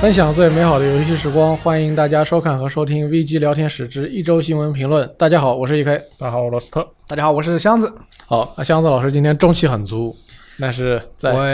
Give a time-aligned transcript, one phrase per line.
[0.00, 5.06] 分享最美好的游戏时光，欢迎大家收看和收听《V G 聊天室》之一周新闻评论。
[5.18, 6.02] 大家好，我是 E K。
[6.16, 6.86] 大家好，我是罗斯特。
[7.08, 7.92] 大家好，我是箱子。
[8.24, 10.16] 好，箱子老师今天中气很足。
[10.60, 11.46] 但是在我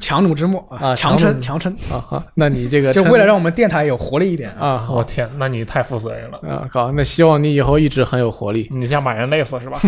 [0.00, 4.50] 强弩之末啊强撑强撑，啊哈，那你这个就为了让我们电台有活力一点。
[4.58, 8.68] 啊，好我天，那你太负责任了，啊好，那希望你以后一直很有活力。
[8.72, 9.80] 你想把人累死是吧？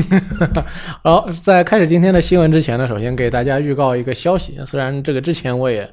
[1.02, 5.90] 好，在开始今天的新闻之前呢，首先给大家预告一个消息，虽然这个之前我也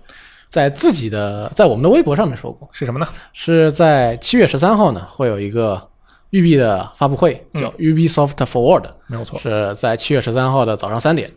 [0.49, 3.07] 在自己的在我们的微博上面说过，是什么呢？
[3.33, 5.81] 是在七月十三号呢会有一个
[6.29, 8.83] 育碧的发布会，嗯叫 Ubisoft Forward。
[9.07, 11.31] 没有错，是在七月十三号的早上三点。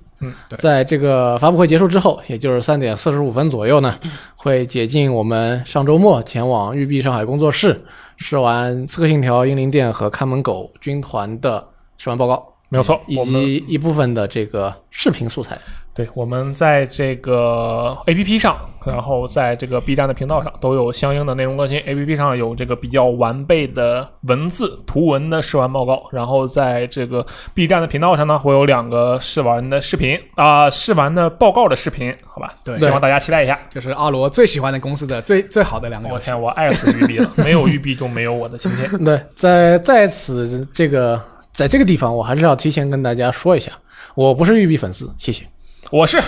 [0.58, 3.98] 在这个发布会结束之后，也就是三点四十五分左右呢，
[4.36, 7.80] 会解禁我们上周末前往育碧上海工作室
[8.16, 11.66] 试玩《刺客信条：英灵殿》和看门狗军团的
[11.98, 13.00] 试玩报告，没有错。
[13.06, 15.58] 以及一部分的这个视频素材。
[15.94, 21.78] 对我们在这个 A P P 上，然后在这个 B 站的频道上都有相应的内容更新。
[21.80, 32.54] A P P 上有这个比较完备的文字图文的试玩报告，然后在这个 B 站的频道上呢，会有两个试玩的视频啊、试玩的报告的视频，好吧？
[32.64, 33.58] 对希望大家期待一下。
[33.68, 36.08] 就是阿罗最喜欢的公司的最最好的两个。
[36.08, 39.04] 我天，我爱死育碧了，没有育碧就没有我的今天。
[39.04, 41.20] 对，在在此这个
[41.52, 43.70] 在这个地方，我还是要提前跟大家说一下，
[44.14, 45.44] 我不是育碧粉丝，谢谢。
[45.92, 46.18] 我是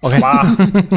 [0.00, 0.44] OK，哇，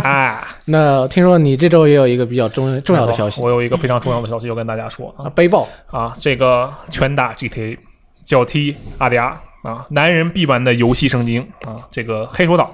[0.03, 0.43] 哎。
[0.67, 6.13] 那听说你这周也有一个比较重重要的消息我有一个非常重要的消息要跟大家说啊，啊背包啊！
[6.19, 7.77] 这个拳打 GTA，
[8.25, 11.79] 脚踢阿迪亚啊，男人必玩的游戏圣经啊！
[11.89, 12.69] 这个黑手党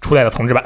[0.00, 0.64] 出来的同志版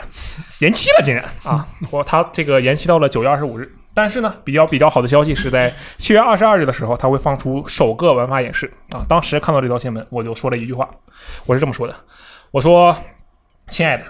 [0.59, 1.67] 延期了，竟然啊！
[1.91, 3.73] 我他这个延期到了九月二十五日。
[3.95, 9.03] 但是呢，比较比较好的消息是在 七月二十二日的时候，他会放出首个玩法演示啊！
[9.09, 10.87] 当时看到这条新闻，我就说了一句话，
[11.47, 11.97] 我是这么说的：
[12.51, 12.95] 我说，
[13.69, 14.05] 亲爱的，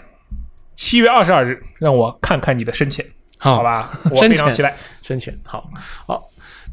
[0.81, 3.05] 七月二十二日，让我看看你的深浅，
[3.37, 4.01] 好吧？
[4.11, 4.75] 我深浅非常期待。
[5.03, 5.39] 深浅。
[5.45, 5.71] 好，
[6.07, 6.25] 好，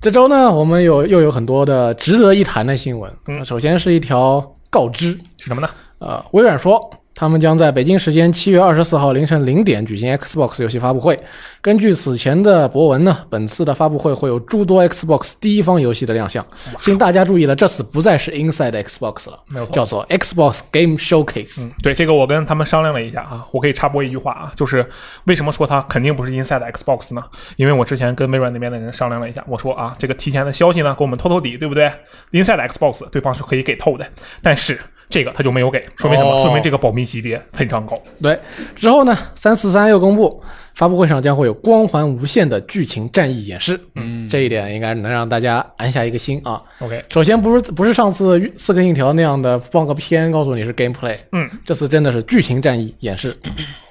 [0.02, 3.12] 这周呢，我们有又有很多的值得一谈的新闻。
[3.28, 5.70] 嗯首先是一条告知，是什么呢？
[6.00, 6.90] 呃，微软说。
[7.20, 11.20] 他们将在北京时间七月二十四号凌晨零点举行 Xbox 游戏发布会。
[11.62, 16.46] 根据此前的博文呢，本次的发布会会有诸多 Xbox 第一方游戏的亮相。
[16.80, 21.60] 请大家注意了，这次不再是 Inside Xbox 了，没有错叫做 Xbox Game Showcase。
[21.60, 24.88] 嗯，对，这个我跟他们商量了一下啊，我可以插播一句话啊，就是
[25.24, 27.24] 为什么说它肯定不是 Inside Xbox 呢？
[27.56, 31.92] 因为我之前跟微软那边的人商量了一下，我说啊，这个提前的消息呢，给我们透透底，对不对
[32.32, 34.06] ？Inside Xbox 对方是可以给透的，
[34.44, 34.80] 但是
[35.10, 36.32] 这个他就没有给，说明什么？
[36.32, 37.98] 哦说明这个保密级别非常高。
[38.22, 38.38] 对，
[38.76, 40.42] 之后呢，三四三又公布，
[40.74, 43.80] 发布会上将会有光环无限的剧情战役演示。
[43.96, 46.62] 嗯，这一点应该能让大家安下一个心啊。
[46.80, 53.38] OK，首先不是不是上次《刺客信条》那样的放个片告诉你是 gameplay，嗯，这次真的是剧情战役演示。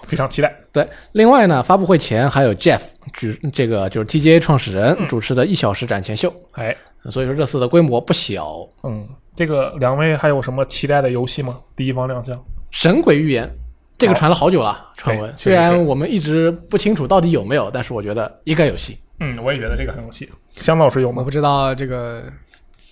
[0.06, 0.54] 非常期待。
[0.72, 2.78] 对，另外呢，发布会前还有 Jeff
[3.12, 6.76] 主这个就是 TGA 创始人嗯主持的一小时展前秀，哎，
[7.10, 8.68] 所以说这次的规模不小。
[8.84, 9.04] 嗯，
[9.36, 11.60] 这个两位还有什么期待的游戏吗？
[11.76, 13.46] 第一方亮相，神鬼预言，
[13.98, 18.98] 这个传了好久了，传闻虽然我们一直不清楚到底有没有，但是我觉得应该有戏。
[19.20, 20.26] 嗯，我也觉得这个很有戏。
[20.52, 21.30] 香老师有吗我不？
[21.30, 22.24] 知道这个，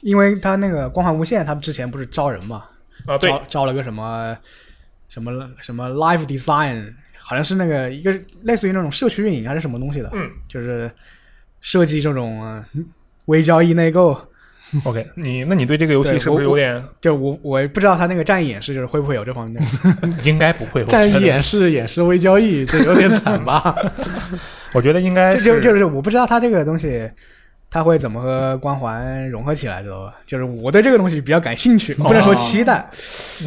[0.03, 2.67] 因为他那个光环无限，他们之前不是招人嘛，
[3.07, 4.37] 啊，对招，招了个什么
[5.09, 10.91] 什么什么 Live Design，好像是那个一个类似于那种社区运营还是什么东西的，嗯就是
[11.63, 12.63] 设计这种呃
[13.25, 14.15] 微交易内购。
[14.85, 16.83] OK，你那你对这个游戏是不是有点？
[17.01, 19.55] 就我我不知道他那个战役演示就是会不会有这方面
[20.01, 20.83] 的， 应该不会。
[20.83, 23.77] 我战役演示演示微交易，这有点惨吧？
[24.73, 27.11] 我觉得应该就就就是我不知道他这个东西。
[27.71, 30.15] 他会怎么和光环融合起来，知道吧？
[30.25, 32.89] 就是我对这个东西比较感兴趣，不能说期待。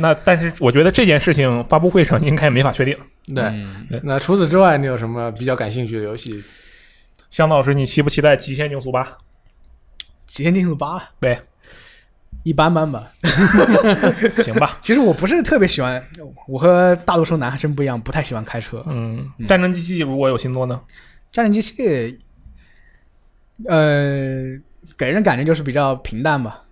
[0.02, 2.94] 那但是我觉得这件事情发布会上应该没法确定。
[3.34, 3.42] 对。
[3.46, 6.44] 嗯那除此之外，你有什么比较感兴趣的游戏？
[7.30, 9.02] 香老师，你期不期待《极限竞速八》？
[10.28, 11.40] 极限竞速八对，
[12.44, 13.12] 一般般吧。
[14.44, 14.78] 行吧。
[14.84, 16.04] 其实我不是特别喜欢，
[16.48, 18.84] 我和大多数男生不一样，不太喜欢开车。
[18.88, 20.80] 嗯，战争机器如果有新作呢？
[21.32, 22.20] 战争机器，
[23.66, 24.44] 呃，
[24.98, 26.64] 给人感觉就是比较平淡吧。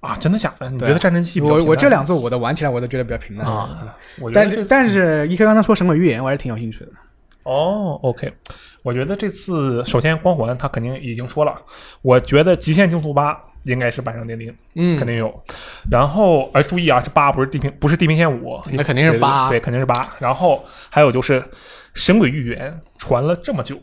[0.00, 0.68] 啊，真的假的？
[0.70, 3.46] 你觉得战争机器我我这两座我都玩起来，我都觉得比较平淡。
[3.46, 3.96] 啊，
[4.34, 6.88] 但但是一克刚刚说《神鬼预言》，我还是挺有兴趣的。
[7.44, 8.32] 哦，OK，
[8.84, 11.56] 我觉得这次首先光环他肯定已经说了，
[12.02, 13.32] 我觉得《极限竞速八》
[13.62, 15.42] 应该是板上钉钉，嗯，肯定有。
[15.90, 20.14] 然后，哎，注意啊，这八，不是地平，不是地平线五，那肯定是对八对，肯定是八。
[20.18, 21.40] 然后还有就是
[21.94, 23.74] 《神鬼预言》传了这么久，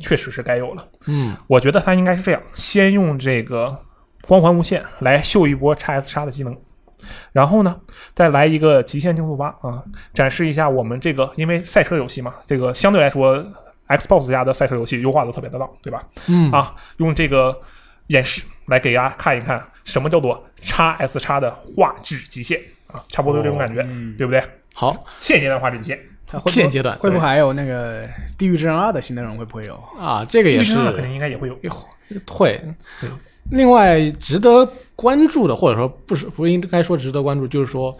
[0.00, 0.88] 确实是该有了。
[1.08, 3.76] 嗯，我觉得他应该是这样：先用这个
[4.22, 6.56] 光环无限来秀一波 x S 叉的技能，
[7.32, 7.78] 然后呢，
[8.14, 9.84] 再来一个极限竞速八啊，
[10.14, 13.44] 展示一下我们这个，因为赛车游戏嘛，这个相对来说
[13.88, 16.02] Xbox 家的赛车游戏优化的特别的棒，对吧？
[16.26, 17.58] 嗯啊，用这个
[18.08, 24.42] 演示来给大家看一看什么叫做 x S 叉的画质极限啊，差不多就这种感觉，嗯对不对？
[24.74, 28.06] 好，现阶段画质极限，它 会不会现阶段会不会还有那个
[28.36, 29.36] 《地狱之刃二》的新内容？
[29.36, 29.74] 会不会有？
[29.98, 31.58] 啊，这个也是这个肯定应该也会有。
[32.26, 32.60] 会
[33.00, 33.10] 对。
[33.50, 37.96] 另外值得关注的，或者说不是不应该说值得关注，就是说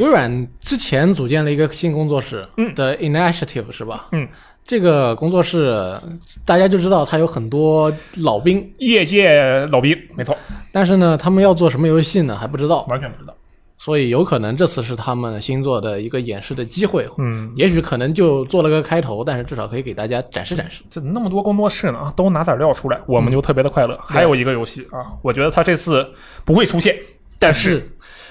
[0.00, 4.08] 微软之前组建了一个新工作室嗯的 Initiative 是吧？
[4.10, 4.28] 嗯，
[4.68, 5.98] 这个工作室
[6.44, 7.90] 大家就知道他有很多
[8.22, 10.36] 老兵，业界老兵，没错，
[10.70, 13.34] 但是呢，他们要做什么游戏呢还不知道，完全不知道。
[13.78, 17.08] 所以有可能这次是他们新做的一个演示的机会。
[17.16, 20.82] 嗯，也许可能就做了个开头，但是至少可以给大家展示展示。
[20.90, 23.98] 这那么多工作室呢，都拿点料出来，我们就特别的快乐。
[24.02, 26.06] 还有一个游戏啊，我觉得他这次
[26.44, 26.94] 不会出现，
[27.38, 27.82] 但是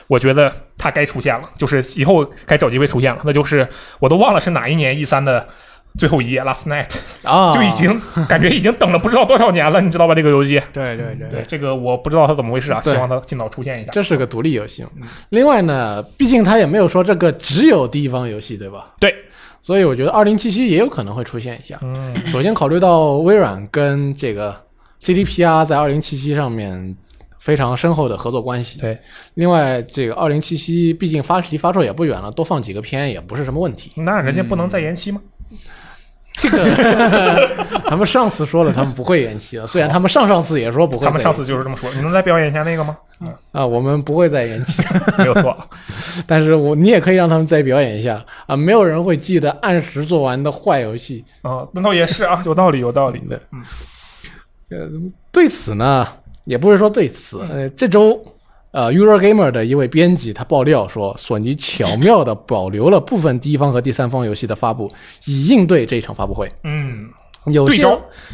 [0.06, 3.68] 我觉得他该出现了，就是以后该找机会出现了，那就是
[3.98, 5.48] 我都忘了是哪一年 E 三的
[5.98, 6.90] 最后一页 Last Night，
[7.24, 8.00] 啊，就已经
[8.30, 10.14] 感觉已经等了不知道多少年了，你知道吧？
[10.14, 13.92] 这个游戏，对对对对这个我不知道它怎么回事啊，希望它尽早出现一下。
[13.92, 14.90] 这是个独立游戏嘛。
[15.30, 18.94] 另外呢，毕竟它也没有说这个只有第一方游戏，对吧？
[19.00, 19.14] 对，
[19.60, 21.80] 所以我觉得二零七七也有可能会出现一下。
[21.82, 24.56] 嗯，首先考虑到微软跟这个
[25.02, 26.96] CDPR 在二零七七上面
[27.40, 28.80] 非常深厚的合作关系。
[28.80, 28.98] 对，
[29.34, 33.92] 另外这个二零七七毕竟发离发售也不远了，多放几个片也不是什么问题。
[33.96, 35.20] 那人家不能再延期吗？
[36.40, 36.58] 这个
[37.90, 39.66] 他们上次说了，他们不会延期了。
[39.66, 41.90] 虽然他们上上次也说不会他们上次就是这么说。
[41.94, 42.98] 你能再表演一下那个吗？
[43.52, 44.84] 啊，我们不会再延期。
[45.18, 45.58] 没有错。
[46.28, 51.26] 但是我你也可以让他们再表演一下啊，没有人会记得按时做完的坏游戏。
[51.42, 53.20] 啊，那倒也是啊，有道理，有道理。
[53.22, 53.42] 的。
[53.52, 53.64] 嗯，
[54.70, 54.90] 呃，
[55.32, 56.08] 对此呢，
[56.44, 58.24] 也不是说对此，呃，这周
[58.78, 64.88] 呃，Eurogamer 的一位编辑他爆料说，索尼巧妙的保留了部分第一方和第三方游戏的发布，
[65.26, 66.48] 以应对这一场发布会。
[66.64, 67.10] 嗯，
[67.48, 67.82] 有泄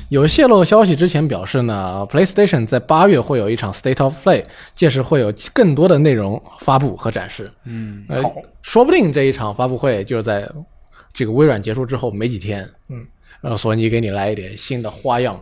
[0.10, 4.44] 有泄露消息之前表示呢，PlayStation 在八月会有一场 State of Play，
[4.76, 7.50] 届时会有更多的内容发布和展示。
[7.64, 10.46] 嗯，呃好，说不定这一场发布会就是在
[11.14, 13.08] 这个微软结束之后没几天，嗯，
[13.40, 15.40] 让索尼给你来一点新的花样。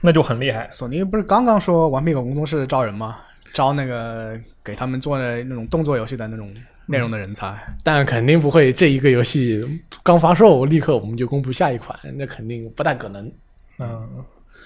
[0.00, 0.68] 那就很厉害。
[0.72, 3.18] 索尼不是刚刚说顽皮狗工作室招人吗？
[3.52, 6.52] 招那个给他们做的那种动作游戏的那种
[6.86, 7.54] 内容的人才。
[7.84, 9.62] 但肯定不会这一个游戏
[10.02, 13.30] 刚发售，立刻我们就公布下一款，那肯定不太可能。
[13.78, 14.08] 嗯，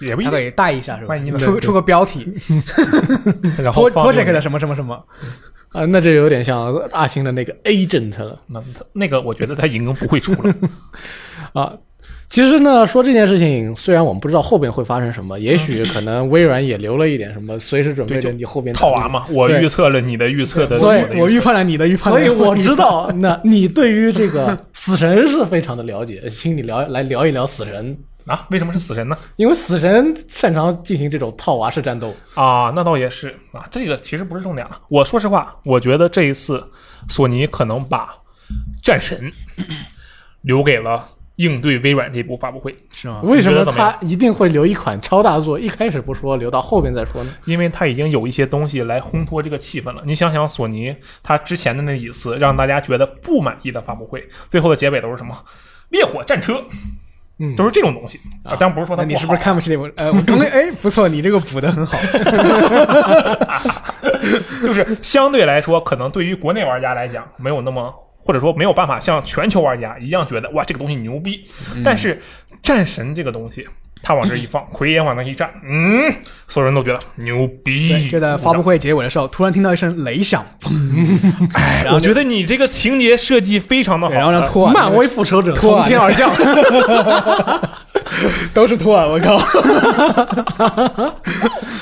[0.01, 0.31] 也不一定。
[0.31, 1.31] 他可以带一下是吧万一？
[1.33, 2.31] 出出个标题
[3.57, 4.95] 然后 project 的什么什么什么，
[5.69, 8.63] 啊，那这有点像阿星的那个 Agent 了那
[8.93, 10.55] 那个，我觉得他应该不会出了。
[11.53, 11.73] 啊。
[12.29, 29.17] 其实呢，说这件事情，虽然我们不知道后边会发生什么，也许可能微软也留了一点什么，随时准备着你后边套娃嘛，我预测了你的预测的，所以我预测我预判了你的预判，所以我知道， 那你对于这个死神是非常的了解，请你聊来聊一聊死神，啊，为什么是死神呢？
[29.37, 32.13] 因为死神擅长进行这种套娃式战斗。
[32.35, 33.29] 啊，那倒也是。
[33.53, 34.77] 啊，这个其实不是重点了。
[34.89, 36.61] 我说实话，我觉得这一次
[37.07, 38.09] 索尼可能把
[38.83, 39.31] 战神
[40.41, 41.07] 留给了
[41.37, 43.21] 应对微软这部发布会，是吗？
[43.23, 45.59] 为什么他一定会留一款超大作？
[45.59, 47.31] 一开始不说，留到后边再说呢？
[47.45, 50.01] 因为他已经有一些东西来烘托这个气氛了。
[50.05, 55.35] 你想想，索尼他之前的那几次让大家觉得不满意的发布会，最后的结尾都是什么？
[55.89, 56.61] 烈火战车，
[57.39, 58.57] 嗯都是这种东西啊。
[58.59, 59.87] 当然不是说它那你是不是看不起那部？
[59.95, 61.97] 呃，我刚刚哎， 不错，你这个补的很好。
[64.61, 67.93] 就是相对来说，可能对于国内玩家来讲，没有那么，
[68.27, 71.41] 或者说没有办法像全球玩家一样觉得哇这个东西牛逼。
[71.81, 72.21] 但是
[72.61, 73.65] 战神这个东西，
[74.03, 76.13] 他往这一放， 奎爷往那一站，嗯，
[76.45, 78.07] 所有人都觉得牛逼对，。
[78.09, 80.45] 就在发布会结尾的时候，突然听到一声雷响，
[81.53, 86.29] 哎，我觉得你这个情节设计非常的好，对然后让呃托尔漫威复仇者从天而降，
[88.53, 89.35] 都是托尔，我靠！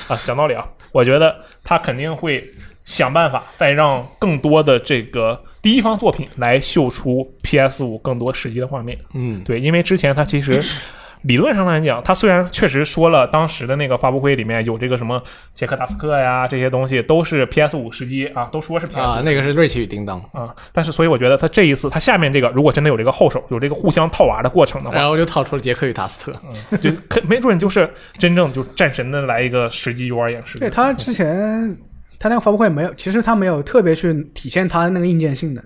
[0.08, 2.44] 啊，讲道理啊，我觉得他肯定会
[2.86, 8.95] 想办法再让更多的这个第一方作品来秀出 PS 五更多实际的画面。
[9.15, 10.63] 嗯，对，因为之前他其实
[11.25, 15.19] 理论上来讲，他虽然确实说了当时的那个发布会里面有这个什么
[15.55, 26.39] 杰克达斯克呀这些东西都是 PS 五时机啊，都说是 PS 啊，那个是瑞奇与叮当，啊，但是所以我觉得他这一次他下面这个如果真的有这个后手，有这个互相套娃的过程的话然，后就套出了杰克与达斯特。
[26.72, 30.60] 嗯就可 没准就是真正就战神的来一个实际 UR 演示。
[30.60, 31.75] 对他之前
[32.19, 35.63] 他那个发布会没有，其实他没有特别去体现他那个硬件性能，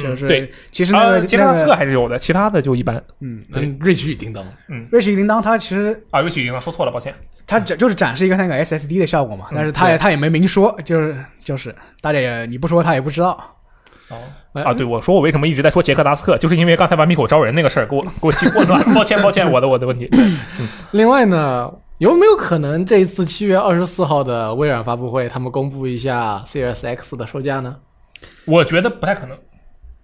[0.00, 6.20] 就是对其实那个啊，杰克达斯那个还是有的，其他的就一般嗯，嗯，瑞奇与叮当，嗯瑞奇与叮当它其实啊。
[6.22, 7.14] 尤其已经说错了，抱歉。
[7.46, 13.38] 它展就是展示一个那个 SSD 的效果嘛，但是它也它也没明说，就是就是大家也你不说他也不知道。
[14.10, 14.16] 哦
[14.52, 18.94] 哎啊，对，我说我为什么一直在说杰克达斯克，就是因为刚才把密口招人那个事儿，给我给我气 混乱了。
[18.94, 20.08] 抱歉，抱歉，我的我的问题。
[20.92, 21.70] 另外呢，
[22.04, 27.76] 有没有可能这一次七月二十四号的微软发布会，他们公布一下 Series X 的售价呢？
[28.44, 29.34] 我觉得不太可能，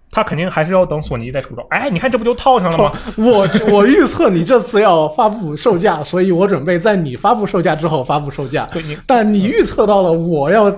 [0.09, 1.63] 他肯定还是要等索尼再出招。
[1.69, 2.91] 哎，你看这不就套上了吗？
[3.17, 8.67] 我我预测你这次要发布售价，所以我准备在你发布售价之后发布售价。
[8.73, 10.75] 对你但你预测到了我要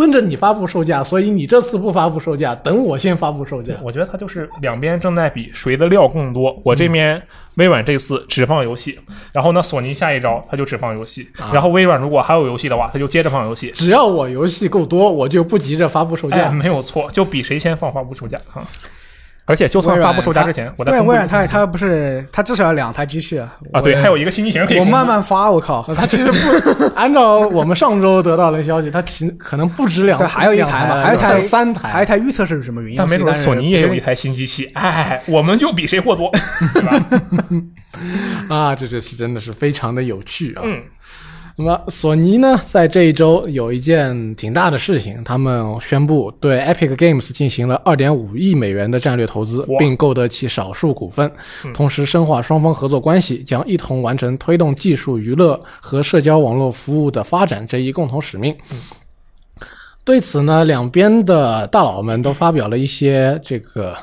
[0.00, 3.74] 蹲着你发布售价，所以你这次不发布售价，等我先发布售价。
[3.82, 6.58] 我觉得它就是两边正在比谁的料更多。
[6.64, 7.20] 我这边
[7.56, 8.98] 微软这次只放游戏，
[9.30, 13.70] 然后呢，索尼下一招它就只放游戏，然后微软如果还有游戏的话，它就接着放游戏。
[13.72, 16.50] 只要我游戏够多，我就不急着发布售哎，价。
[16.50, 18.66] 没有错，就比谁先放发布售价啊。
[19.50, 31.88] 而且就算发布售价之前，我再对微软它它不是它至少要两台机器啊啊，对，还有一个新机型可以我慢慢发，我靠， 它其实不 按照我们上周得到的消息，它其可能不止两，台还有一台嘛，还有一台三台。
[31.88, 36.30] 还有一台预测是什么原因，但没准索尼也有一台新机器， 哎，我们就比谁货多，
[36.72, 37.00] 对吧？
[38.48, 40.62] 啊，这这是真的是非常的有趣啊。
[40.64, 40.80] 嗯，
[41.62, 51.30] 那么索尼呢，在这一周有一件挺大的事情，他们宣布对 Epic Games 进行了2.5亿美元的战略投资，并购得其少数股份，
[51.66, 51.72] 嗯。
[51.74, 58.56] 同时深化双方合作关系，将一同完成推动技术、娱乐和社交网络服务的发展这一共同使命。
[60.02, 63.94] 对此呢，两边的大佬们都发表了一些这个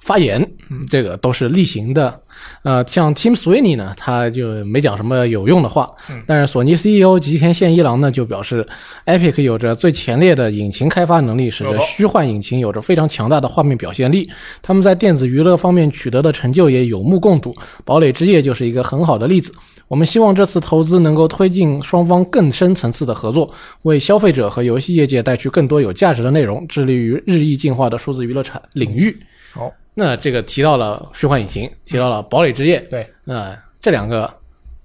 [0.00, 0.40] 发言，
[0.70, 2.20] 嗯这个都是例行的。
[2.62, 5.90] 呃，像 Tim Sweeney 呢，他就没讲什么有用的话，
[6.26, 8.66] 但是索尼 CEO 吉田宪一郎呢就表示
[9.04, 14.30] ，Epic 有着最前列的引擎开发能力，使得虚幻引擎有着非常强大的画面表现力。
[14.62, 17.52] 他们在电子娱乐方面取得的成就也有目共睹，
[17.84, 19.52] 《堡垒之夜》就是一个很好的例子。
[19.88, 23.52] 我们希望这次投资能够推进双方更深层次的合作，
[23.82, 29.14] 为消费者和游戏业界带去更多有价值的内容，致力于日益进化的数字娱乐产领域。
[29.52, 34.32] 好，那这个提到了虚幻引擎，提到了堡垒之夜，对，那这两个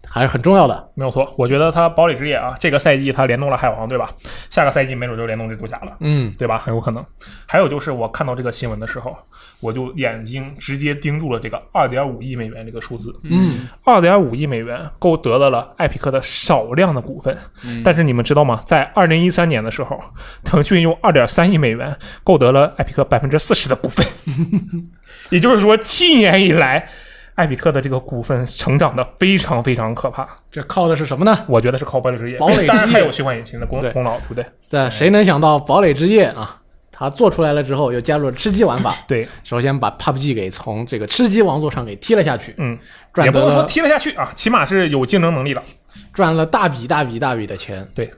[0.07, 0.89] 还是很重要的。
[0.93, 1.33] 没有错。
[1.37, 4.11] 我觉得它堡垒之夜啊，这个赛季它联动了海王，对吧？
[4.49, 5.97] 下个赛季没准就联动蜘蛛侠了。
[5.99, 6.57] 嗯，对吧？
[6.57, 7.05] 很有可能。
[7.45, 9.15] 还有就是，我看到这个新闻的时候，
[9.59, 13.13] 我就眼睛直接盯住了这个二点五亿美元这个数字。
[13.23, 17.37] 嗯，二点五亿美元购得了了艾匹克的少量的股份，
[17.83, 18.61] 但是你们知道吗？
[18.65, 19.99] 在二零一三年的时候，
[20.43, 24.05] 腾讯用二点三亿美元购得了艾匹克百分之四十的股份，
[25.31, 26.87] 也就是说，七年以来。
[27.35, 31.37] 艾比克的这个股份成长的非常非常可怕，这靠的是什么呢？
[31.49, 34.45] 我觉得是靠堡垒之夜，堡垒之夜 当然还有虚幻引擎的功功劳，对不对？
[34.69, 36.61] 对，谁能想到堡垒之夜啊？
[36.97, 38.97] 它做出来了之后，又加入了吃鸡玩法。
[39.05, 42.77] 对，首先把 PUBG 给从这个吃鸡王座上给踢了下去，嗯，
[43.13, 45.61] 赚得也不能说踢了下去啊，起码是有竞争能力了。
[46.13, 47.85] 赚了大笔大笔大笔的钱。
[47.93, 48.09] 对，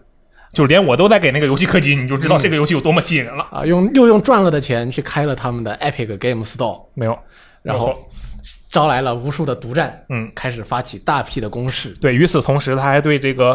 [0.54, 3.48] 就连我都在给那个游戏氪金，你就知道这个游戏有多么吸引人了。
[3.52, 7.18] 啊，用又用赚了的钱去开了他们的 Epic Game Store，没有，
[7.64, 8.08] 然后
[8.78, 11.90] 招来了无数的独占，嗯，开始发起大批的攻势。
[12.00, 13.52] 对与此同时，他还对这个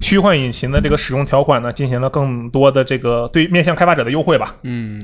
[0.00, 4.56] 虚幻引擎的这个使用条款呢，进行了更多的这个对面向开发者的优惠吧。
[4.62, 5.00] 嗯，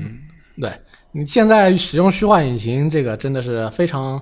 [0.59, 0.69] 对
[1.13, 4.21] 你现在使用虚幻引擎，这个真的是非常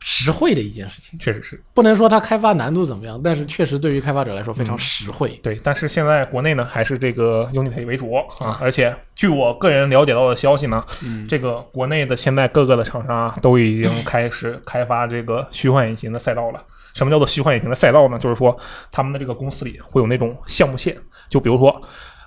[0.00, 1.18] 实惠的一件事情。
[1.18, 5.38] 确实是不能说它开发难度怎么样，但是确实对于开发者来说非常实惠。
[5.42, 10.84] 对，但是现在国内呢还是这个 Unity 为主啊，而且据我个人了解到的消息呢，
[11.28, 16.62] 这个国内的现在各个的厂商啊都已经开始开发这个虚幻引擎的赛道了。
[16.94, 18.18] 什么叫做虚幻引擎的赛道呢？
[18.18, 18.56] 就是说
[18.90, 20.96] 他们的这个公司里会有那种项目线，
[21.28, 21.80] 就比如说。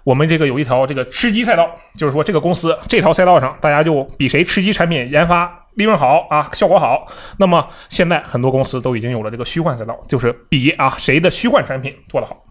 [0.06, 1.66] 我们这个有一条这个吃鸡赛道，
[1.96, 7.08] 就是说这个公司这条赛道上，大家就比谁吃鸡产品研发利润好啊，效果好。
[7.38, 12.44] 那么现在很多公司都已经有了这个虚幻赛道，就是比啊谁的虚幻产品做得好。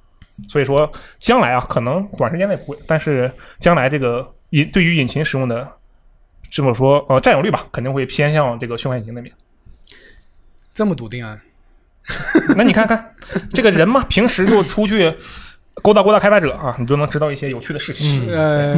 [0.48, 5.68] 所以说将来啊，可能短时间内不会，但是将来这个引对于引擎使用的
[6.50, 9.32] 这么说呃占有率吧，肯定会偏向这个虚幻引擎那边。
[10.72, 11.38] 这么笃定啊？
[12.56, 13.14] 那你看看
[13.52, 15.14] 这个人嘛，平时就出去
[15.82, 18.74] 勾搭勾搭开发者啊，你就能知道一些有趣的事情、呃，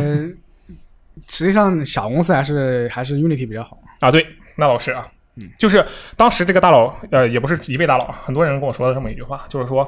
[1.31, 3.79] 实际上小公司还是还是 Unity 比较好。
[4.04, 4.11] 啊。
[4.11, 5.06] 对，那倒是啊。
[5.37, 5.84] 嗯就是
[6.16, 9.84] 当时这个大佬，呃，也不是一位大佬，很多人跟我说了这么一句话，就是说，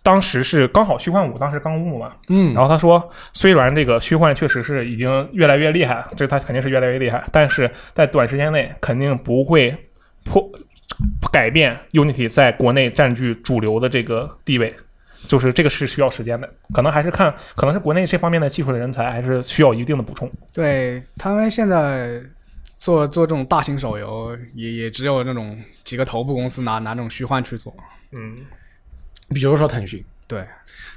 [0.00, 9.76] 当时是刚好虚幻五当时刚公布嘛，嗯，然后他说，虽然这个虚幻确实是已经越来越厉害，这他肯定是越来越厉害，但是在短时间内肯定不会
[10.24, 10.48] 破
[11.32, 14.72] 改变 Unity 在国内占据主流的这个地位。
[15.26, 20.30] 就是这个是需要时间的，可能还是看，可能是国内这方面的技术的人才还是需要一定的补充。
[20.54, 22.20] 对他们现在
[22.76, 27.74] 做做这种大型手游，也也只有那种几个头部公司拿拿这种虚幻去做。
[28.12, 28.36] 嗯，
[29.30, 30.46] 比如说腾讯，对，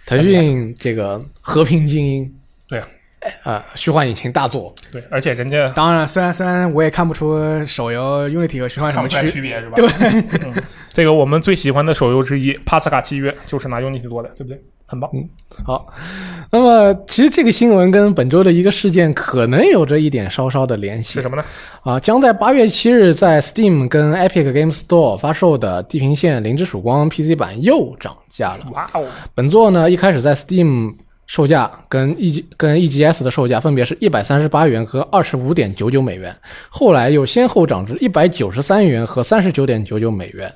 [0.05, 2.35] 腾讯这个和平精英，
[2.67, 2.87] 对啊，
[3.43, 9.75] 呃，虚幻引擎大作，对，而且人家当然，虽然虽然我也看不出手游 Unity 和虚幻什么区区别是吧？
[9.75, 9.87] 对、
[10.43, 10.53] 嗯，
[10.93, 14.61] 这个我们最喜欢的手游之一《帕斯卡契约》就是拿 Unity 做的，对不对？
[14.89, 15.09] 很棒。
[15.13, 15.29] 嗯
[15.65, 15.91] 好，
[16.51, 21.43] 那么其实这个新闻跟本周的一个事件可能有着一点稍稍的联系是什么呢？
[21.81, 28.65] 啊，将在八月七日在 Steam 跟 Epic Game Store 发售的《地平线：零之曙光》PC 版又涨价了。
[28.71, 30.93] 哇哦，本作呢一开始在 Steam
[31.25, 36.33] 售价跟 E 跟 EGS 的售价分别是一百三十八元和二十五点九九美元，
[36.69, 40.53] 后来又先后涨至一百九十三元和三十九点九九美元，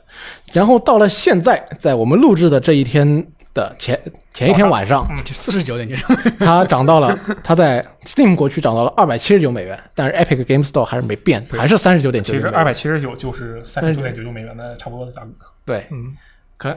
[0.54, 4.00] 然后到了现在，在我们录制的这一天的前
[4.34, 5.96] 前一天晚上，就四十九点九，
[6.40, 12.40] 它涨到了，它在 Steam 国区涨到了二百七十九美元，但是 Epic Game Store 还是没变，还是三十九点九九。
[12.40, 15.46] 其实二百七十九就是三十九点九九美元的差不多的价格。
[15.66, 16.16] 对，嗯，
[16.58, 16.76] 可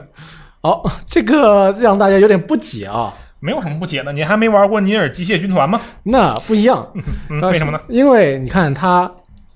[0.61, 3.13] 好，这个让大家有点不解啊。
[3.39, 4.11] 没有什么不解的。
[4.11, 5.79] 你还没玩过尼尔机械军团吗？
[6.03, 6.91] 那不一样，
[7.43, 7.79] 为什么呢？？
[7.87, 9.09] 因为你看它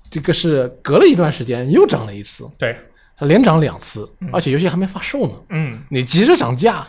[0.08, 2.76] 这个是隔了一段时间又涨了一次，对，
[3.16, 5.34] 它连涨两次，而且游戏还没发售呢。
[5.50, 6.86] 嗯，你急着涨价，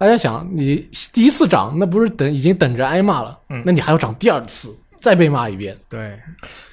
[0.00, 3.38] 大家想，你第一次涨，那不是等已经等着挨骂了？
[3.50, 5.76] 嗯那你还要涨第二次，再被骂一遍。
[5.90, 6.18] 对，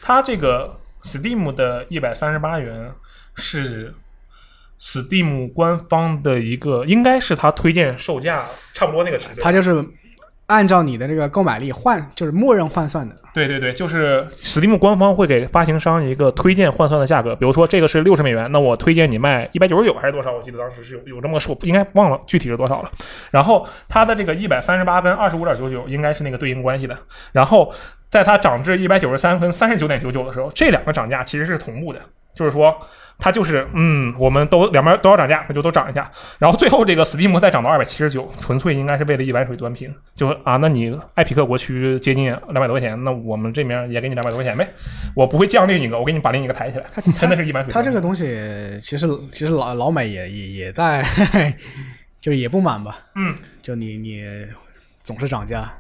[0.01, 2.89] 它这个 Steam 的一百三十八元
[3.35, 3.93] 是
[4.79, 9.25] Steam 官方的一个，应该是它推荐售价差不多那个值。
[9.41, 9.85] 它就是
[10.47, 13.15] 按照你的这个购买力换，就是默认换算的。
[13.33, 20.31] 对对对，就是 Steam 官方会给发行商一个推荐换算的价格，比如说这个是六十美元，那我推荐你卖一百九十九还是多少？
[20.31, 22.89] 我记得当时是有有这么个数，应该忘了具体是多少了。
[23.29, 26.97] 然后它的这个一百三十八跟二十五点九九应该是那个对应关系的。
[27.31, 27.71] 然后
[28.09, 31.99] 在它涨至一百九十三跟三十九点九九的时候，这两个涨价其实是同步的，
[32.33, 32.75] 就是说
[33.19, 36.09] 它就是嗯，我们都两边都要涨价，那就都涨一下。
[36.37, 44.67] 然后最后这个 Steam 再涨到二百七十九，纯粹应该是为了一碗水端平，就啊，那你艾皮克国区接近两百多块钱，那我们这边也给你两百多块钱呗，
[45.15, 46.85] 我不会降另一个，我给你把另一个抬起来，
[47.19, 47.73] 真的是一碗水端平。
[47.73, 48.25] 它这个东西
[48.83, 51.03] 其实其实老老美也也也在，
[52.21, 52.99] 就是也不满吧。
[53.15, 54.23] 嗯，就你你
[54.99, 55.71] 总是涨价。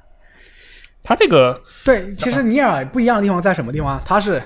[1.03, 4.01] 它这个对，其实尼尔不一样的地方在什么地方？
[4.03, 4.41] 它是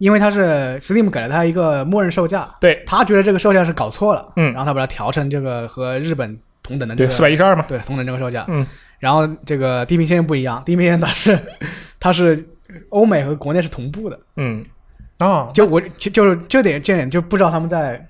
[0.00, 2.82] 因为它是 Steam 给了它一个默认售价，对。
[2.86, 4.50] 他觉得这个售价是搞错了，嗯。
[4.52, 8.66] 然后他把它调成这个和日本同等的这对个四百一十二嘛，对同等这个售价，嗯，
[8.98, 11.38] 然后这个地平线不一样，地平线它是
[12.00, 12.48] 它是
[12.88, 14.64] 欧美和国内是同步的，嗯。
[15.18, 18.02] 啊，就我就就是这点这点就不知道他们在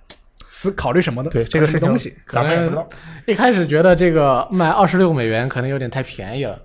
[0.46, 2.88] 思考虑什么的，对这个事情考虑什么东西，咱们也不知道。
[3.26, 6.56] 一开始觉得这个卖二十六美元可能有点太便宜了。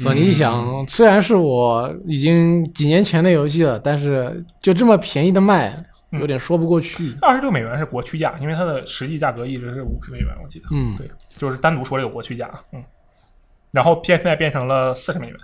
[0.00, 7.14] 索尼一想，虽然是我已经几年前的游戏了，但是就这么便宜的卖，有点说不过去。
[7.20, 10.68] 二十六美元是国区价，因为它的实际价格一直是五十美元，我记得。
[10.72, 12.82] 嗯对，就是单独说这个国区价，嗯，
[13.70, 15.36] 然后现在变成了四十美元。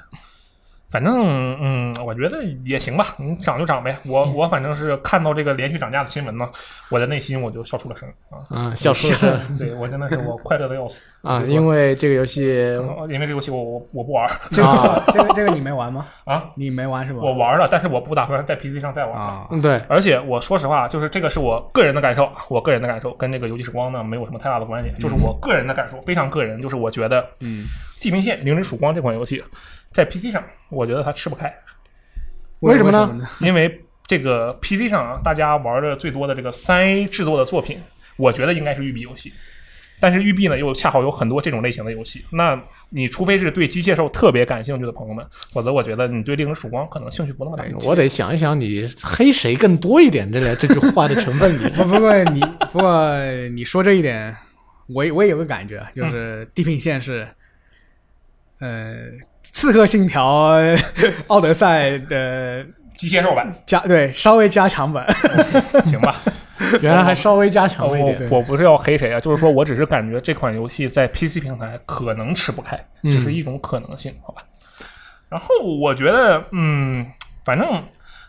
[0.91, 3.97] 反正，嗯，我觉得也行吧，你涨就涨呗。
[4.05, 6.49] 我我反正是看到这个连续涨价的新闻呢，
[6.91, 8.39] 我的内心我就笑出了声啊！
[8.51, 11.43] 嗯，笑出了声对我真的是我快乐的要死啊！
[11.47, 16.07] 因为这个游戏呃因为这个游戏我我我不玩这个啊 这个这个你没玩吗？
[16.25, 17.19] 啊，你没玩是吧？
[17.21, 27.65] 我玩了，但是我不打算在 PC 上再玩嗯，对，而且我说实话，就是这个是我个人的感受，我个人的感受跟这个游戏时光呢没有什么太大的关系，就是我个人的感受，非常个人，就是我觉得，嗯，
[28.01, 29.43] 《地平线：零之曙光》这款游戏
[29.93, 31.53] 在 PC 上，我觉得它吃不开，
[32.61, 33.29] 为什么呢呢？
[33.41, 37.81] 因为这个 PC 上啊，大家玩的最多的这个三 A 制作的作品，
[38.17, 39.33] 我觉得应该是育碧游戏。
[39.99, 42.23] 但是育碧呢，又恰好有很多这种类型的游戏。
[42.31, 47.73] 那你除非是对机械兽特别感兴趣的朋友们，否则我觉得你对《零之曙光》可能兴趣不那么大哎。
[47.81, 50.31] 我得想一想，你黑谁更多一点？
[50.31, 53.17] 这个这句话的成分里， 不不过你不过
[53.55, 54.37] 你说这一点，
[54.89, 57.27] 我也我也有个感觉，就是《地平线》是，
[58.61, 58.95] 呃，
[59.53, 60.55] 《刺客信条》
[61.29, 62.65] 奥德赛的
[62.97, 65.07] 机械兽版，加对稍微加强版，
[65.87, 66.15] 行吧？
[66.81, 68.31] 原来还稍微加强了一我点。
[68.31, 74.43] 我不是要黑谁啊，就是说我只是感觉这款游戏在 PC 平台可能吃不开，嗯只是一种可能性，好吧？
[75.29, 77.05] 然后我觉得，嗯，
[77.45, 77.69] 反正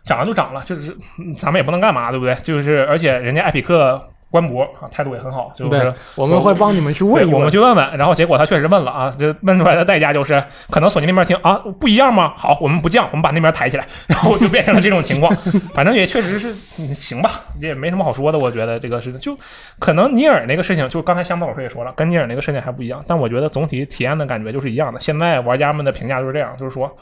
[0.06, 2.36] 涨了就涨了，就是嗯咱们也不能干嘛，对不对？
[2.44, 7.50] 就是而且人家艾比克官博啊，态度也很好，就是对，我们会帮你们去问我们。
[7.50, 12.34] 去问问，然后结果他确实问了啊，这问出来的代价就是，可能索尼那边听啊不一样吗？
[12.36, 15.34] 好，我们不降，我们把那边抬起来，然后就变成了这种情况。
[15.74, 18.38] 反正也确实是嗯行吧，也没什么好说的。
[18.38, 19.38] 我觉得这个事情就
[19.80, 25.00] 可能尼尔那个事情，就刚才香波老师也说了，跟尼尔那个事情还不一样，但我觉得总体体验的感觉就是一样的。
[25.00, 26.94] 现在玩家们的评价就是这样，就是说。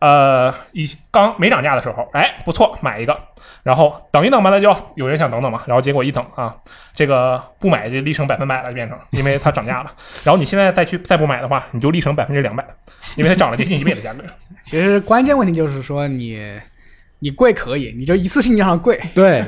[0.00, 3.16] 呃，一刚没涨价的时候，哎，不错，买一个，
[3.62, 6.54] 然后等一等吧，那就有人想等等嘛，然后结果一等啊，
[6.94, 9.92] 这个不买就立成百分百了，变成，因为它涨价了。
[10.24, 12.64] 然后你现在再去再不买的话，你就立成百分之两百，
[13.16, 14.24] 因为它涨了接近一倍的价格。
[14.64, 16.58] 其实关键问题就是说你
[17.20, 18.98] 你贵可以，你就一次性让它贵。
[19.14, 19.44] 对，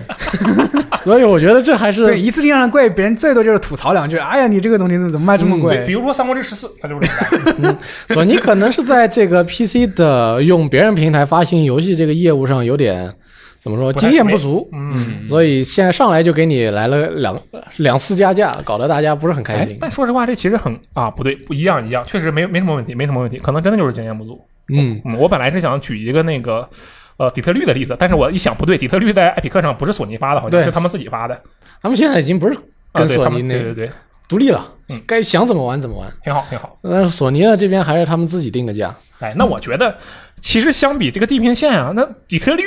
[1.03, 4.17] 所以我觉得这还对，是一次性让它贵，别人最多就是吐槽两句。
[4.19, 5.93] 哎呀，你这个东西怎么卖这么对，比？
[5.93, 7.79] 如说《三国志十四》，它就是这个价格。
[8.15, 13.13] 索尼可能是在这个 PC 的用别人平台发行游戏这个业务上有点
[13.61, 17.41] 怎么说经验不足，嗯，所以现在上来就给你来了两
[17.77, 19.79] 两次加价，搞得大家不是很开哎心，。
[19.81, 24.39] 但说实话，这其实很啊，不对，不一样一样，确实没没什么问题，没什么问题，可能真的就是经验不足。
[24.69, 26.69] 嗯，嗯，我本来是想举一个那个
[27.23, 31.41] 呃底特律的例子，但是我一想不对，底特律在艾比克上不是索尼发的，好像是他们自己发的。
[31.81, 32.59] 他们现在已经不是
[32.93, 33.91] 跟索尼那啊对对对，
[34.29, 36.13] 独立了嗯，该想怎么玩怎么玩。
[36.25, 36.77] 挺好挺好。
[36.83, 39.97] 但是索尼的这边还是他们自己定的价，哎，那我觉得
[40.41, 42.65] 其实相比这个地平线啊，那底特律、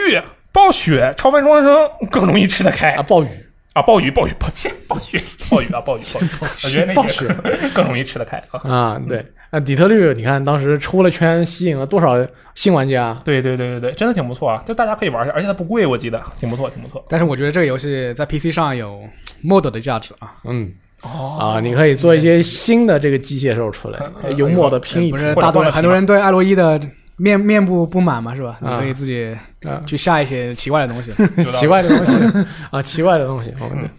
[0.53, 3.27] 暴雪、超凡双生更容易吃得开啊，暴雨
[3.75, 6.25] 啊，暴雨、暴雨、抱歉， 暴雪、暴雨啊，暴雨、暴雨，
[6.63, 8.59] 我觉得那暴些雪更 更容易吃得开啊。
[8.63, 12.15] 啊，对，那底特律你看当时出了圈，吸引了多少
[12.53, 13.13] 新玩家？
[13.25, 17.03] 对对对对对，真的挺不错啊，就大家可以玩一下，而且它不贵，我记得挺不错，挺不错。
[17.09, 19.03] 但是我觉得这个游戏在 PC 上有
[19.43, 20.71] mod 的价值啊，嗯。
[21.03, 25.11] 哦啊，你可以做一些新的这个机械兽出来嗯，幽默的拼一拼。
[25.11, 26.79] 不是大多人很多人对艾洛伊的
[27.17, 28.58] 面面部不满嘛，是吧？
[28.62, 31.12] 你啊可以自己啊去下一些奇怪的东西。
[31.54, 32.13] 奇怪的东西
[32.71, 33.89] 啊，奇怪的东西，我们嗯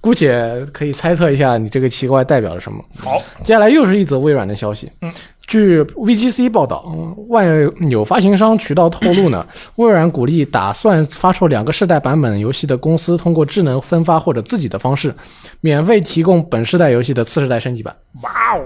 [0.00, 2.82] 姑且可以猜测一下你这个奇怪代表了什么。
[2.98, 4.90] 好，接下来又是一则微软的消息。
[5.00, 5.12] 嗯，
[5.46, 7.46] 据 VGC 报道，嗯外
[7.88, 15.14] 有发行商渠道透露呢，微软鼓励打算发售两个世代版本游戏的公司，通过智能分发或者自己的方式，
[15.60, 17.94] 免费提供本世代游戏的次世代升级版。
[18.22, 18.62] 哇哦，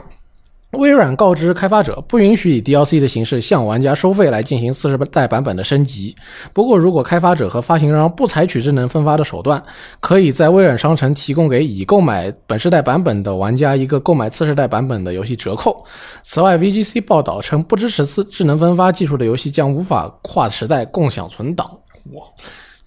[0.73, 6.15] 微软告知开发者，不允许以 DLC 的形式向玩家收费来进行次世代版本的升级。
[6.53, 9.61] 不过，如果开发者和发行商不采取智能分发的手段，
[9.99, 15.85] 可以在微软商城提供给已购买本世代版本的玩家一个购买次世代版本的游戏折扣。
[16.23, 21.69] 此外，VGC 报道称，不支持次智能分发技术的游戏将无法跨时代共享存档。
[22.13, 22.23] 哇，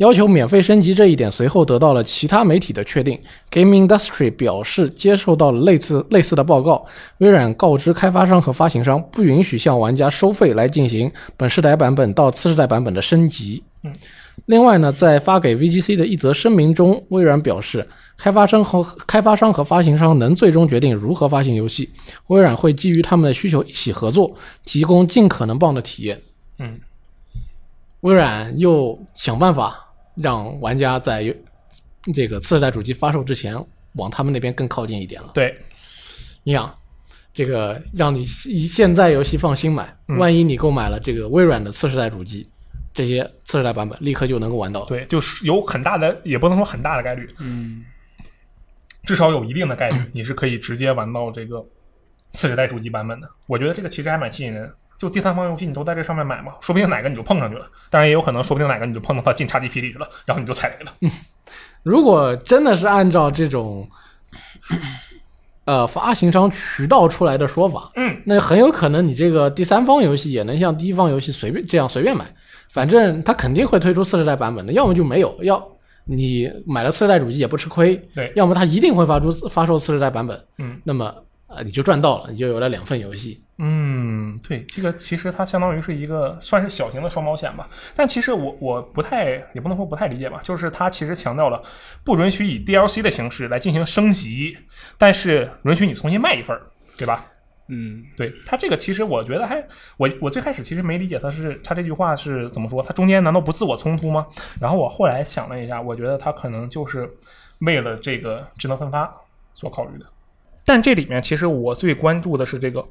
[0.04, 3.18] 要求免费升级这一点随后得到了其他媒体的确定。
[3.50, 6.86] Game Industry 表示接受到了类似类似的报告，
[7.20, 13.64] 微软告知开发商和发行商不允许向玩家收费来进行本世代版本到次世代版本的升级。
[13.84, 13.94] 嗯，
[14.48, 17.88] 另外呢，在发给 VGC 的一则声明中，微软表示，
[18.18, 21.90] 开发商和开发商和发行商能最终决定如何发行游戏，
[22.28, 24.36] 微软会基于他们的需求一起合作，
[24.66, 26.22] 提供尽可能棒的体验。
[26.60, 26.78] 嗯，
[28.02, 29.83] 微软又想办法
[30.16, 31.24] 让玩家在
[32.14, 33.56] 这个次世代主机发售之前
[33.94, 35.32] 往他们那边更靠近一点了。
[35.34, 35.56] 对，
[36.44, 36.74] 你想，
[37.34, 42.50] 这个让你现在游戏放心买，嗯万一你购买了这个微软的次世代主机，
[42.94, 44.86] 这些次世代版本立刻就能够玩到。
[44.86, 47.84] 对，就是有很大的，也不能说很大的概率，嗯，
[49.04, 51.66] 至少有一定的概率，你是可以直接玩到这个
[52.32, 53.30] 次世代主机版本的。
[53.48, 54.72] 我觉得这个其实还蛮吸引人。
[55.04, 57.68] 就第三方游戏你都在这上面买嘛，说不定哪个你就碰上去了。
[57.90, 61.14] 当然也有可能，说不定哪个你就碰到它进 XGP 里去了，然后你就踩雷了。
[61.84, 63.86] 如果真的是按照这种
[65.66, 72.26] 呃发行商渠道出来的说法，嗯，那很有可能你这个第三方游戏也能像第一方游戏随便这样随便买，
[72.70, 75.62] 反正它肯定会推出次世代版本的，要么就没有，要
[76.06, 81.14] 你买了次世代主机也不吃亏，对要么它一定会发出发售次世代版本，嗯，那么
[81.48, 87.70] 呃你就赚到了，你就有了两份游戏，嗯，对，这个其实它相当于是一个算是小型的双保险吧。
[87.96, 91.62] 但其实我我不太也不能说不太理解吧，就是它其实强调了
[92.04, 94.58] 不允许以 DLC 的形式来进行升级，
[94.98, 96.64] 但是允许你重新卖一份儿，
[96.98, 97.26] 对吧？
[97.68, 99.64] 嗯，对它这个其实我觉得还
[99.98, 104.26] 我我最开始其实没理解它是它这句话是怎么说，它中间难道不自我冲突吗？
[104.60, 107.10] 然后我后来想了一下，我觉得它可能就是
[107.60, 109.16] 为了这个智能分发
[109.54, 110.06] 所考虑的。
[110.66, 112.84] 但这里面其实我最关注的是这个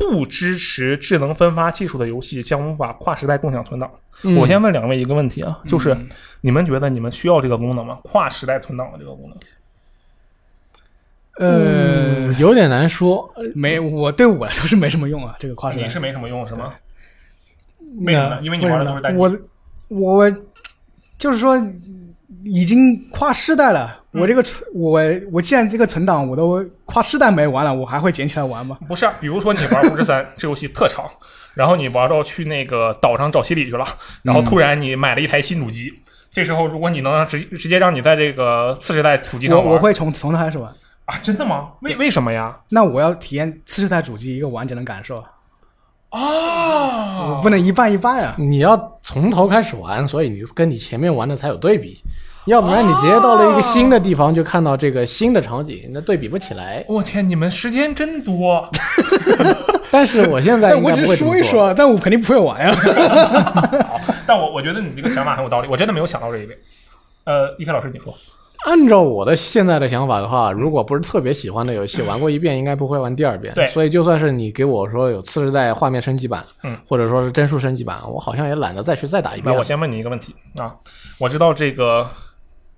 [0.00, 3.88] 不支持智能分发技术的游戏将无法跨时代共享存档。
[4.22, 5.96] 嗯我先问两位一个问题啊，就是
[6.40, 7.98] 你们觉得你们需要这个功能吗？
[8.02, 9.38] 跨时代存档的这个功能？
[11.38, 16.74] 呃，嗯有点难说，没，我对我来说是没什么用啊，这个跨时代你是没什么用是吗？
[18.00, 18.38] 为什么？
[18.42, 19.18] 因为你玩的都是单机。
[19.18, 19.38] 我
[19.88, 20.30] 我
[21.16, 21.56] 就是说，
[22.44, 25.00] 已经跨世代了，我这个存我
[25.32, 28.78] 我既然这个存档我都跨世代没玩了，我还会捡起来玩吗？
[28.88, 31.08] 不是啊，比如说你玩《巫师三》这游戏特长，
[31.54, 33.84] 然后你玩到去那个岛上找西里去了，
[34.22, 35.92] 然后突然你买了一台新主机，
[36.30, 40.72] 这时候如果你能直直接让你在这个次世代主机上玩，我我会从从头开始玩。
[41.06, 41.64] 啊，真的吗？
[41.82, 42.56] 为为什么呀？
[42.68, 45.24] 那我要体验次世代主机一个完整的感受，
[46.10, 48.36] 啊我不能一半一半啊。
[48.38, 52.00] 你要从头开始玩，所以你跟你前面玩的才有对比，
[52.46, 56.84] 要不然你直接到了一个新的地方就看到这个新的场景，那对比不起来。
[56.88, 58.68] 我天，你们时间真多。
[59.92, 61.32] 但是我现在应该但我只是不会这么。
[61.32, 62.72] 说一说，但我肯定不会玩呀。
[62.72, 66.56] 好 但我我觉得你这个想法很有道理，我真的没有想到这一点。
[67.24, 68.14] 呃，一开老师你说，
[68.66, 73.52] 按照我的现在的想法的话，如果不是特别喜欢的游戏，玩过一遍应该不会玩第二遍。
[73.54, 79.52] 对所以就算是你给我说有次世代画面升级版，嗯，或者说是帧数升级版，我好像也懒得再去再打一遍。
[79.52, 80.72] 那我先问你一个问题啊，
[81.18, 82.08] 我知道这个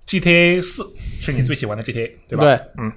[0.07, 0.83] GTA 四
[1.21, 2.43] 是你最喜欢的 GTA 对吧？
[2.43, 2.91] 对，嗯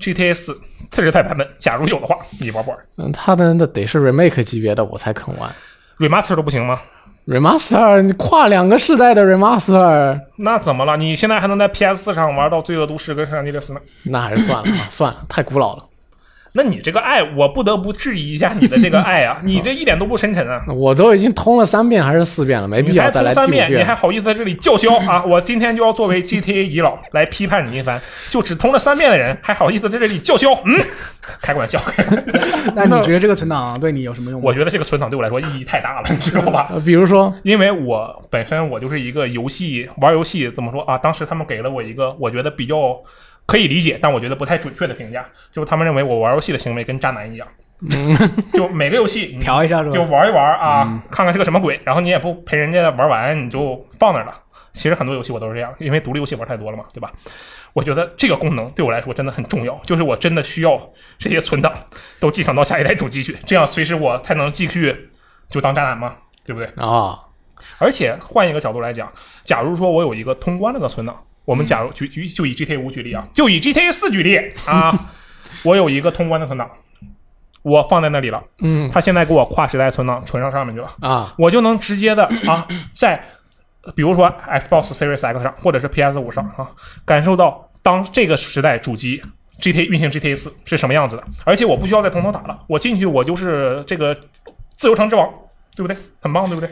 [0.00, 0.52] ，GTA 四
[0.90, 5.50] 次时代版本，假如有的话，你玩不玩嗯，它的那得是 remake 级别的我才肯玩。
[5.98, 6.80] ？remaster 都不行吗
[7.26, 10.96] ？remaster 你跨两个世代的 remaster，那怎么了？
[10.96, 13.80] 你现在还能在 PS 四上玩到《罪恶都市》跟《圣安地列斯》呢？
[14.04, 15.84] 那还是算了吧，算了，太古老了。
[16.52, 19.40] 那你这个爱，我不得不质疑一下你的这个爱啊！
[19.44, 20.64] 你这一点都不深沉啊！
[20.74, 24.00] 我都已经通了三遍还是四遍了，没必要再来第三遍，你还。
[24.00, 25.22] 好意思在这里叫嚣啊！
[25.28, 30.54] 我今天就要作为 GTA 遗老来批判你一番，就只通了三遍的人，还好意思在这里叫嚣？
[30.64, 30.80] 嗯，
[31.42, 31.78] 开个玩笑。
[32.74, 34.40] 那你觉得这个存档对你有什么用？
[34.40, 36.68] 我觉得这个存档对我来说意义太大了，你知道吧？
[36.72, 40.96] 呃比如说，因为我本身我就是一个游戏玩游戏怎么说啊？
[40.96, 42.98] 当时他们给了我一个我觉得比较
[43.50, 47.48] 可以理解，但我觉得不太准确的评价，就是他们认为我玩游戏的行为跟渣男一样，
[48.54, 49.90] 就每个游戏你 调一下是吧？
[49.90, 54.32] 就玩一玩啊，看看是个什么鬼，然后你也不陪人家玩完，你就放那儿了。
[54.72, 57.10] 其实很多游戏我都是这样，因为独立游戏玩太多了嘛，对吧？
[57.72, 60.80] 我觉得这个功能对我来说真的很重要，就是我真的需要
[61.18, 61.72] 这些存档
[62.20, 65.08] 都继承到下一代主机去，这样随时我才能继续
[65.48, 66.14] 就当渣男嘛，
[66.46, 66.68] 对不对？
[66.76, 67.18] 啊，
[67.78, 69.12] 而且换一个角度来讲，
[69.44, 74.36] 假如说我有一个通关了的存档，我们假如举举就以 GTA 五举例啊，就以 GTA 四举例
[74.68, 74.96] 啊，
[75.64, 76.70] 我有一个通关的存档，
[77.62, 78.88] 我放在那里了，嗯。
[78.92, 83.20] 他现在给我跨时代存档存上上面去了，啊，我就能直接的啊，在
[83.96, 86.70] 比如说 Xbox Series X 上或者是 PS 五上啊，
[87.04, 89.20] 感受到当这个时代主机
[89.60, 94.16] GTA 运行 GTA 四是什么样子的，而且我不需要再从头打了，我进去我就是这个
[94.76, 95.28] 自由城之王，
[95.74, 95.96] 对不对？
[96.20, 96.70] 很棒，对不对？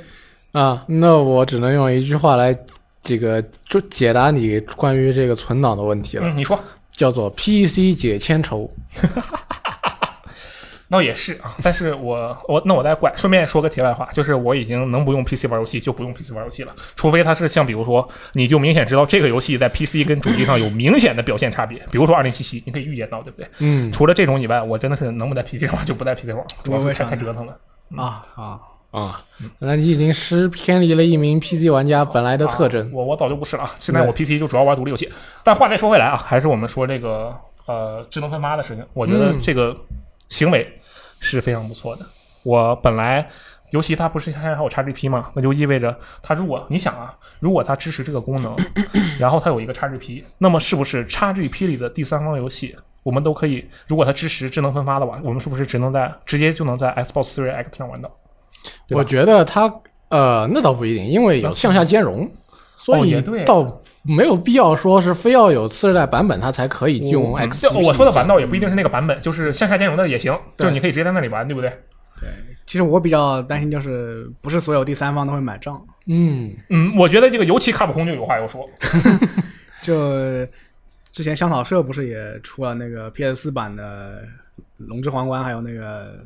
[0.52, 2.56] 啊，那我只能用一句话来
[3.02, 6.58] 这个就解答你关于这个存档的问题了，嗯，你说。
[6.92, 8.68] 叫做 PC 解千愁。
[10.90, 23.48] 那也是啊，但是我我那我再怪，顺便说个题外话，就是我已经能不用 PC 玩游戏就不用 PC 玩游戏了，除非它是像比如说，你就明显知道这个游戏在 PC 跟主机上有明显的表现差别， 比如说二零七七，你可以预见到，对不对？
[23.58, 27.56] 嗯除了这种以外，我真的是能不在 PC 上玩就不在 PC 上玩，主要是太太折腾了。
[27.96, 28.58] 啊啊，
[28.90, 29.22] 啊，
[29.58, 32.90] 那你已经失偏离了一名 PC 玩家本来的特征啊。
[32.92, 35.10] 我我早就不是了，现在我 PC 就主要玩独立游戏。
[35.42, 39.76] 但话再说回来啊，还是我们说这个呃智能分发的事情，我觉得嗯这个
[40.28, 40.66] 行为
[41.20, 42.06] 是非常不错的。
[42.42, 43.28] 我本来。
[43.70, 45.30] 尤其它不是现在还有 XGP 吗？
[45.34, 48.56] 那就意味着它如果你想啊，如果它支持这个功能，
[49.20, 53.68] 然后它有一个 XGP，那么是不是 XGP 里的第三方游戏，我们都可以？
[53.86, 58.10] 如果它支持智能分发的话，我们是不是只能在直接就能在 Xbox Series X 上玩到？
[58.90, 59.72] 我觉得它
[60.08, 62.30] 呃，那倒不一定，因为有向下兼容，
[62.76, 67.68] 所以倒没有必要说是非要有次世代版本它才可以用 X。
[67.68, 71.72] 就我说的玩到也不一定是那个版本，就是向下兼容的也行，就是你可以直接在那里玩，对不对？
[72.66, 78.68] 其实我比较担心就是不是所有第三方都会买账，嗯，嗯，我觉得这个尤其卡普空就有话要说。
[79.82, 80.46] 就
[81.12, 84.22] 之前香草社不是也出了那个 PS 四版的
[84.76, 86.18] 《龙之皇冠》，还有那个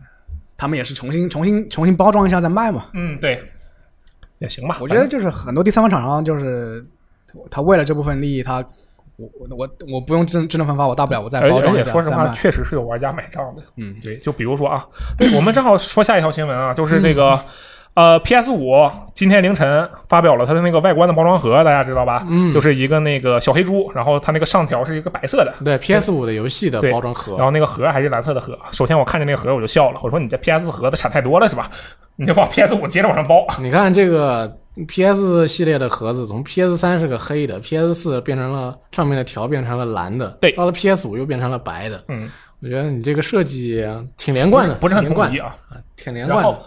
[0.62, 2.84] 他们也是重新重新重新包装一下再卖嘛。
[2.94, 3.42] 嗯，对，
[4.38, 4.78] 也行吧。
[4.80, 6.86] 我觉得就是很多第三方厂商就是
[7.50, 8.64] 他为了这部分利益，他
[9.16, 12.28] 我我我我不用智智能分发，我大不了我再包装一且说实话。
[12.28, 13.62] 确实是有玩家买账的。
[13.76, 14.86] 嗯，对，就比如说啊，
[15.18, 17.44] 对我们正好说下一条新闻啊，就是这个。
[17.94, 22.24] 呃，PS 五今天凌晨发表了它的那个外观的包装盒，大家知道吧？
[22.30, 28.58] 嗯就是一个那个小黑猪，然后它那个上条是一个白色的，对 PS 五的游戏的包装盒然，后那个盒还是蓝色的盒。
[28.70, 31.70] 首先我看见那个盒我就笑了，我说你这 PS 盒子产太多了是吧？
[32.16, 33.46] 你就往 PS 五接着往上包。
[33.60, 34.50] 你看这个
[34.88, 42.02] PS 系列的盒子，从 PS 三是个黑的，PS 四变成了上面的条变成了蓝的，对到了 PS 五又变成了白的。
[42.08, 42.30] 嗯，
[42.62, 45.54] 我觉得你这个设计挺连贯的，不是很挺连贯统一啊。
[45.96, 46.62] 挺连然后贯的。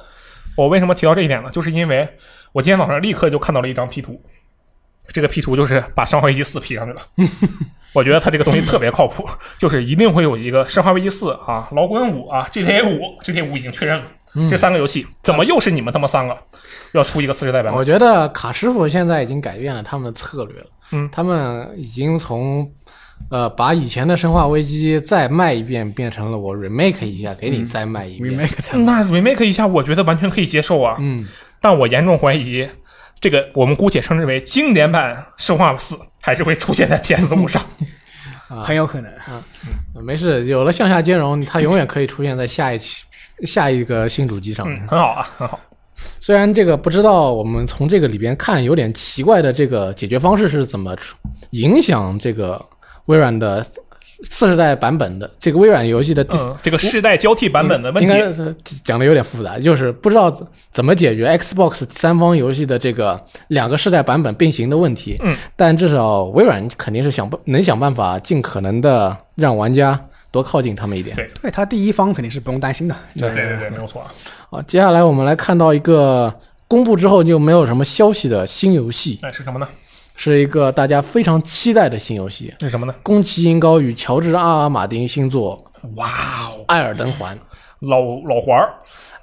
[0.55, 1.49] 我为什么提到这一点呢？
[1.51, 2.07] 就是因为
[2.51, 4.21] 我今天早上立刻就看到了一张 P 图，
[5.09, 7.29] 这个 P 图就是把《生化危机四》P 上去了。
[7.93, 9.25] 我觉得它这个东西特别靠谱，
[9.57, 14.05] 就是一定会有一个《生化危机四》啊、老滚五啊、GTA 五、GTA 五已经确认了。
[14.49, 16.37] 这三个游戏怎么又是你们他妈三个
[16.91, 17.79] 要出一个四十代版本？
[17.79, 20.65] 我觉得卡师傅现在已经改变了他们的策略了。
[20.91, 22.69] 嗯他们已经从
[23.29, 28.37] 呃把以前的《生化危机》再卖一遍，变成了我 remake 一下，给你再卖一遍。
[28.37, 30.95] remake 才那 remake 一下，我觉得完全可以接受啊。
[30.99, 31.27] 嗯，
[31.59, 32.67] 但我严重怀疑，
[33.19, 37.61] 这个我们姑且称之为经典版《生化四》还是会出现在 PS 五上。
[38.61, 39.11] 很有可能。
[40.03, 43.03] 没事，有了向下兼容，它永远可以出现在下一期
[43.43, 44.79] 下一个新主机上面。
[44.83, 45.59] 嗯，很好啊，很好。
[46.19, 51.15] 虽然这个不知道我们从这个里边看有点奇怪的这个解决方式是怎么出
[51.51, 52.63] 影响这个
[53.05, 53.65] 微软的
[54.29, 65.17] 次世代版本的这个微软游戏的第、嗯，这个世代交替版本的问题应，该是讲的有点复杂，就是不知道怎怎么解决 Xbox 三方游戏的这个两个世代版本并行的问题。
[65.21, 69.99] 嗯，但至少微软肯定是想办能想办法尽可能的让玩家
[70.31, 71.15] 多靠近他们一点。
[71.17, 72.95] 对对他第一方肯定是不用担心的。
[73.15, 74.07] 对对对对，没有错啊。
[74.49, 76.33] 好，接下来我们来看到一个
[76.69, 79.67] 公布之后就没有什么消息的新游戏，那是什么呢？
[80.15, 82.95] 是一个大家非常期待的新游戏，是什么呢？
[83.03, 85.63] 宫崎英高与乔治阿尔马丁新作
[85.95, 86.07] 哇
[86.49, 87.35] 哦，《艾尔登环》
[87.79, 88.73] 老老环儿。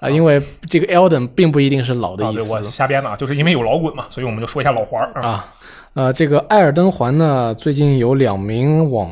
[0.00, 2.40] 啊、因为这个 Elden 并不一定是老的啊，意思。
[2.40, 5.22] 对我瞎编的啊，就是因为有老滚嘛，所以我们就说一下老环儿。
[5.22, 5.28] 啊。
[5.28, 5.55] 啊，
[5.94, 9.09] 呃，这个《艾尔登环》呢，最近有两名网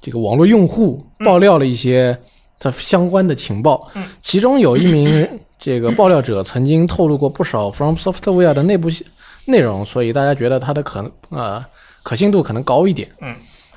[0.00, 2.18] 这个网络用户爆料了一些
[2.58, 3.88] 它相关的情报，
[4.20, 9.06] 其中有一名这个爆料者曾经透露过不少 From Software 的内部信
[9.46, 11.64] 内容，所以大家觉得它的可能呃
[12.02, 13.08] 可信度可能高一点。
[13.20, 13.34] 嗯，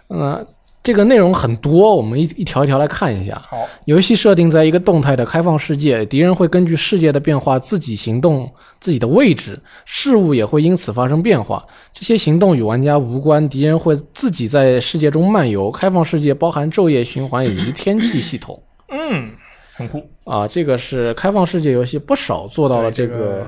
[0.08, 0.47] 呃，
[0.84, 3.41] 这个内容很多，我们一一条一条来看一下。
[3.49, 8.49] 好，游戏设定在一个动态的开放世界，敌人会根据世界的变化自己行动
[8.80, 11.65] 自己的位置，事物也会因此发生变化。
[11.93, 15.69] 这些行动与玩家无关，敌人会自己在世界中漫游。
[15.69, 18.62] 开放世界包含昼夜循环以及天气系统。
[18.89, 19.32] 嗯，
[19.75, 20.01] 很酷。
[20.23, 23.45] 啊，这个是开放世界游戏不少做到了这个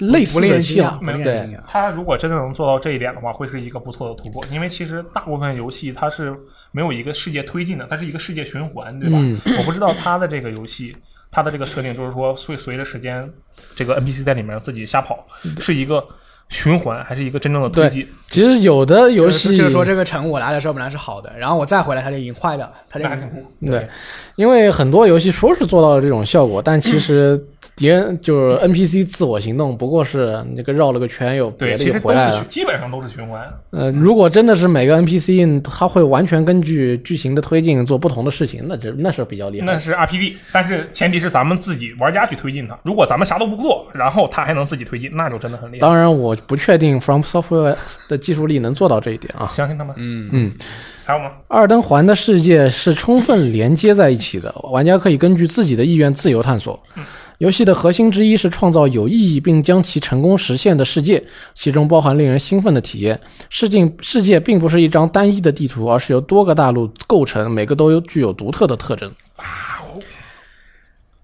[0.00, 1.60] 类似的人惊讶，项，不令人对惊讶。
[1.66, 4.44] 它如果真的能做到这一点的话，会是一个不错的突破。
[4.50, 6.34] 因为其实大部分游戏它是
[6.72, 9.18] 没有一个世界推进的，它是一个世界循环，对吧？
[9.20, 10.96] 嗯我不知道它的这个游戏，
[11.30, 13.28] 它的这个设定就是说会随着时间，
[13.76, 15.26] 这个 NPC 在里面自己瞎跑，
[15.60, 16.04] 是一个
[16.48, 18.08] 循环还是一个真正的推进？
[18.28, 23.06] 其实有的游戏就是说这个城我来的时候本来是好的，然后我再回来它就已经坏掉了，它就。
[23.64, 23.86] 对，
[24.36, 27.40] 因为很多游戏说是做到了这种效果，但其 实
[27.80, 32.38] 敌人就是 NPC 自我行动，不过是那个绕了个圈又别对，的其实都又回来了。
[32.38, 33.42] 是基本上都是循环。
[33.70, 39.66] 呃，如果真的是每个 NPC 它会完全根据剧情的推进做不同的事情，那这那是比较厉害。
[39.66, 42.78] 那是 RPG，但是前提是咱们自己玩家去推进它。
[42.84, 45.80] 如果咱们啥都不做，然后它还能自己推进，那就真的很厉害。
[45.80, 47.74] 当然，我不确定 From Software
[48.08, 49.48] 的技术力能做到这一点啊。
[49.48, 49.94] 相信他们。
[49.96, 50.52] 嗯嗯，
[51.06, 51.30] 还有吗？
[51.48, 56.78] 二登环的世界是充分连接在一起的，玩家可以根据自己的意愿自由探索。
[57.40, 61.24] 游戏的核心之一是创造有意义并将其成功实现的世界，
[61.54, 63.18] 其中包含令人兴奋的体验。
[63.48, 69.10] 世界世界并不是一张单一的地图，而是由多个大陆构成，每个都有具有独特的特征。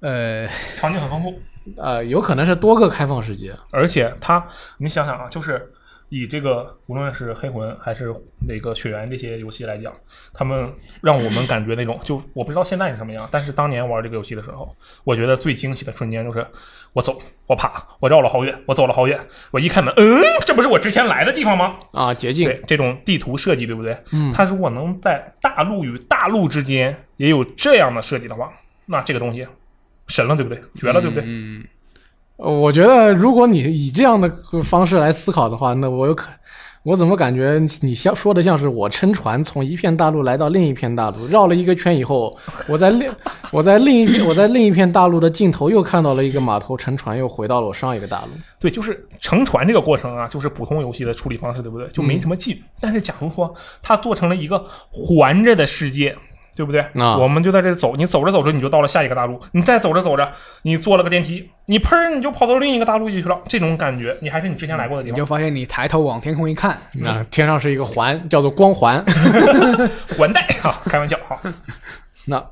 [0.00, 1.34] 呃，场景很丰富，
[1.76, 3.52] 呃，有可能是多个开放世界。
[3.70, 4.42] 而且它，
[4.78, 5.70] 你想想啊，就是
[6.08, 8.14] 以这个无论是黑魂还是
[8.46, 9.92] 那个血缘这些游戏来讲，
[10.32, 16.46] 他们让我们感觉那种，就我不知道现在是什么样，但是当年玩这个游戏的时候，我觉得最惊喜的瞬间就是
[16.92, 19.18] 我走，我爬，我绕了好远，我走了好远，
[19.50, 21.76] 我一开门，嗯，这不是我之前来的地方吗？
[21.92, 23.96] 啊，捷径对，这种地图设计，对不对？
[24.12, 28.52] 嗯它如果能在大陆与大陆之间也有这样的设计的话，
[28.86, 29.46] 那这个东西
[30.06, 30.62] 神了，对不对？
[30.78, 31.24] 绝了，对不对？
[31.26, 31.68] 嗯，呃
[32.36, 34.30] 我觉得，如果你以这样的
[34.62, 36.30] 方式来思考的话，那我有可，
[36.82, 42.36] 我怎么感觉你像说的像是我乘船从一片大陆来到另一片大陆，绕了一个圈以后，
[42.68, 43.10] 我在另
[43.50, 48.28] 我在另一片我在另一片大陆的尽头又看到了一个码头，乘船又回到了我上一个大陆。
[48.60, 51.88] 对，就是乘船这个过程啊，就是普通游戏的处理方式，对不对？
[51.88, 52.62] 就嗯没什么劲。
[52.80, 56.14] 但是假如说它做成了一个环着的世界，
[56.56, 56.80] 对不对？
[56.80, 63.38] 啊我们就在这走，你走着走着你就到了下一个大陆，你再走着走着，你坐了个电梯，你砰你就跑到另一个大陆里去了。
[63.46, 65.26] 这种感觉，你还是你之前来过的地方你就。
[65.26, 69.04] 发现你抬头往天空一看，那天上是一个环，叫做光环。
[70.16, 71.38] 环带啊，开玩笑哈。
[72.26, 72.42] 那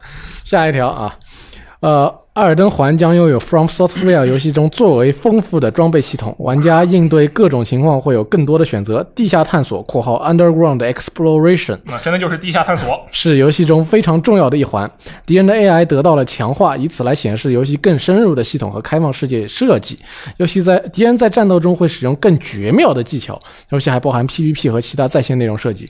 [0.45, 1.17] 下一条啊，
[1.81, 9.09] 呃，艾尔登环将拥有 From Software 游戏中最为丰富的装备系统，玩家应对各种情况会有更多的选择。
[9.15, 13.01] 地下探索（括号 Underground Exploration） 那，真的就是地下探索。
[13.13, 14.91] 是游戏中非常重要的一环。
[15.25, 20.01] 敌人的 AI 得到了强化，以此来显示游戏更深入的系统和开放世界设计。
[20.39, 23.41] 游戏在敌人在战斗中会使用更绝妙的技巧。
[23.71, 25.89] 游戏还包含 PVP 和其他在线内容设计。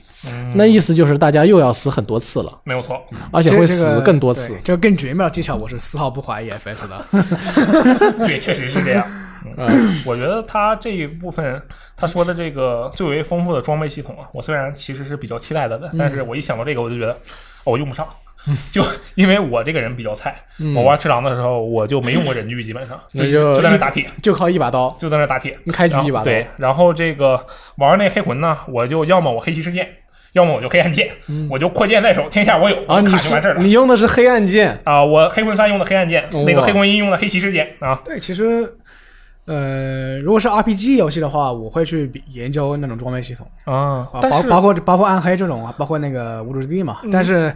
[0.53, 4.55] 那意思就是大家又要死很多次了，没有错，而且会死更多次。
[4.63, 7.05] 这个更绝妙的技巧，我是丝毫不怀疑 FS 的。
[8.25, 9.05] 对，确实是这样。
[9.57, 9.67] 嗯，
[10.05, 11.61] 我觉得他这一部分
[11.95, 18.07] 他说的这个最为丰富的装备系统啊，我虽然其实是比较期待的，但是我一想到这个，我就觉得、哦我用不上。
[18.71, 18.83] 就
[19.15, 20.35] 因为我这个人比较菜，
[20.75, 25.57] 我玩赤狼的时候我就没用过忍具，基本上就那就就在那打铁，就靠一把刀，就在那打铁。
[25.73, 26.25] 开局一把刀。
[26.25, 27.43] 对，然后这个
[27.77, 29.89] 玩那黑魂呢，我就要么我黑骑士剑，
[30.35, 31.09] 要么我就黑暗剑，
[31.49, 33.61] 我就扩剑在手，天下我有，啊，你卡就完事儿了。
[33.61, 38.69] 你用的是黑暗剑，啊，我黑魂三用的黑暗剑，那个哇黑魂一用的黑骑士剑啊，对，其实，
[39.45, 46.97] 呃，如果是 RPG 游戏的话，我会去比研究那种装备系统啊啊，包包括包括暗黑这种啊，包括那个无主之地嘛。
[47.09, 47.53] 但是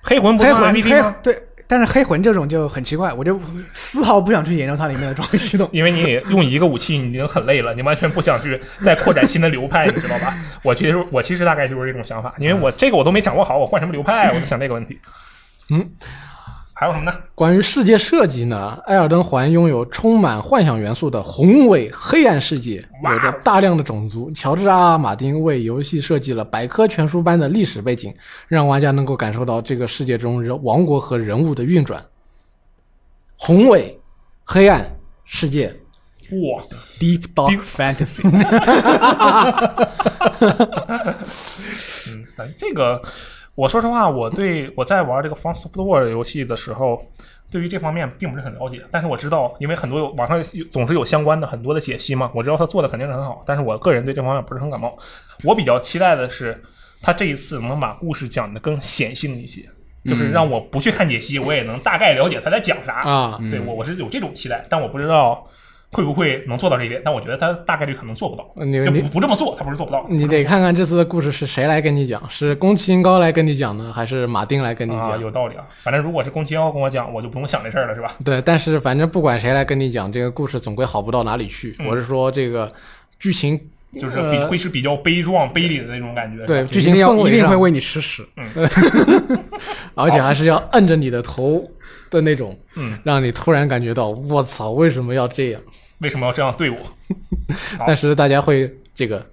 [0.00, 1.14] 黑魂不算黑魂 RPG 黑吗？
[1.22, 1.36] 对，
[1.66, 3.40] 但是黑魂这种就很奇怪，我就
[3.72, 5.68] 丝毫不想去研究它里面的装备系统。
[5.72, 10.34] 因为你用一个武器你已经很累了，你完全不想去再扩展新的流派， 你知道吧？
[10.62, 14.98] 我其实我其实大概就是这种想法，因为我这个我都没掌握好，我换什么流派，我就想这个问题。
[15.70, 15.88] 嗯，
[16.84, 17.18] 还有什么呢？
[17.34, 24.30] 关于世界设计呢，《艾尔登环》拥有充满幻想元素的宏伟黑暗世界，有着大量的种族。
[24.32, 24.98] 乔治 ·R·R.
[24.98, 28.14] 马丁为游戏设计了百科全书般的历史背景，
[28.48, 32.04] 让玩家能够感受到这个世界中人王国和人物的运转。
[33.32, 33.98] 宏伟、
[34.44, 35.74] 黑暗世界，
[36.32, 36.62] 哇
[37.00, 38.20] ，Deep Dark Fantasy，
[42.10, 43.00] 嗯，反正这个，
[43.54, 47.00] 我说实话，我对我在玩这个 From Software 游戏的时候，
[47.50, 48.82] 对于这方面并不是很了解。
[48.90, 53.42] 但是我知道，因为很多有网上有总是有相关的很多的解析嘛，我知道他做的肯定是很好。
[53.46, 54.98] 但是我个人对这方面不是很感冒。
[55.44, 56.60] 我比较期待的是，
[57.00, 59.62] 他这一次能把故事讲得更显性一些，
[60.04, 65.46] 就是让我不去看解析，我也能大概了解他在讲啥啊对我我是有这种期待，但我不知道。
[65.94, 67.00] 会不会能做到这一点？
[67.04, 68.44] 但我觉得他大概率可能做不到。
[68.56, 70.04] 就你你不不这么做，他不是做不到。
[70.08, 75.20] 你得看看这次的故事是谁来跟你讲，是宫崎英高来跟你讲呢，还是马丁来跟你啊，讲？
[75.20, 75.64] 有道理啊。
[75.82, 78.12] 反正如果是宫崎英高跟我讲，我就不用想这事儿了，是吧？
[78.24, 81.76] 对，但是反正不管谁来跟你讲，这个故事总归好不到哪里去。
[81.78, 82.72] 嗯我是说，这个
[83.20, 83.58] 剧情
[83.96, 86.44] 就是比、呃会是比较悲壮、悲厉的那种感觉。
[86.46, 88.26] 对剧情要氛围上一定会为你吃屎。
[88.36, 88.44] 嗯
[89.94, 91.64] 而且还是要摁着你的头
[92.10, 95.60] 的那种，嗯，让你突然感觉到我操，为什么要这样？
[95.98, 96.76] 为什么要这样对我？
[97.86, 99.24] 但是大家会这个，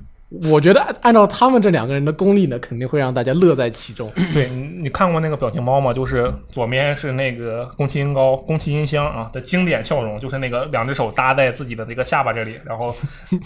[0.50, 4.12] 我觉得按按照他们这两个人的功力呢，肯定会让大家乐在其中。
[4.34, 5.94] 对你，看过那个表情包吗？
[5.94, 12.94] 就是左边是那个宫崎英高、宫崎英香啊的经典笑容，就是那个两只手搭在自己的这个下巴这里，然后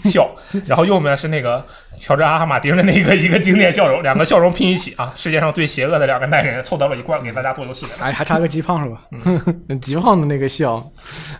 [0.04, 0.28] 笑，
[0.66, 1.64] 然后右面是那个
[1.98, 7.92] 乔治阿哈马丁的那个一个经典笑容，两个笑容拼一起啊，世界上最邪恶的两个男人凑到了一块，给大家做游戏的。
[7.98, 9.04] 还还差个极胖是吧？
[9.68, 10.88] 嗯极胖的那个笑，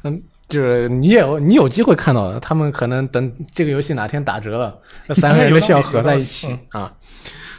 [0.02, 0.22] 嗯。
[0.48, 4.74] 就是你也有你有机会看到的，他们可能等这个游戏哪天打折了，
[5.06, 6.92] 那三个人的笑合在一起 啊。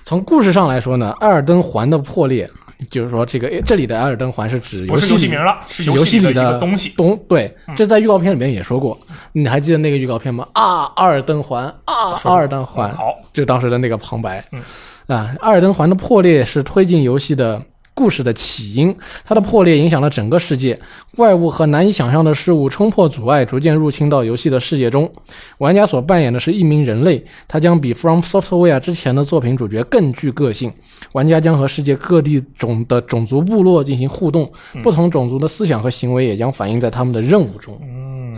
[0.06, 2.50] 从故事上来说呢，艾尔登环的破裂，
[2.90, 6.90] 就是说这个这里的艾尔登环是指游戏里游戏名了，是游戏里的东西。
[6.92, 8.98] 东对，这在预告片里面也说过，
[9.34, 10.48] 你还记得那个预告片吗？
[10.54, 14.42] 啊，艾尔登环啊，艾尔登环，好，就当时的那个旁白。
[14.54, 14.62] 嗯
[15.08, 17.62] 啊，艾尔登环的破裂是推进游戏的
[17.98, 18.95] 故事的起因，
[19.26, 20.80] 它的破裂影响了整个世界，
[21.16, 25.12] 怪物和难以想象的事物冲破阻碍，逐渐入侵到游戏的世界中。
[25.58, 30.72] 玩家所扮演的是一名人类，他将比 From Software 之前的作品主角更具个性。
[31.14, 34.52] 玩家将和世界各地种的种族部落进行互动，
[34.84, 37.80] 不同种族的思想和行为也将反映在他们的任务中。
[37.82, 38.38] 嗯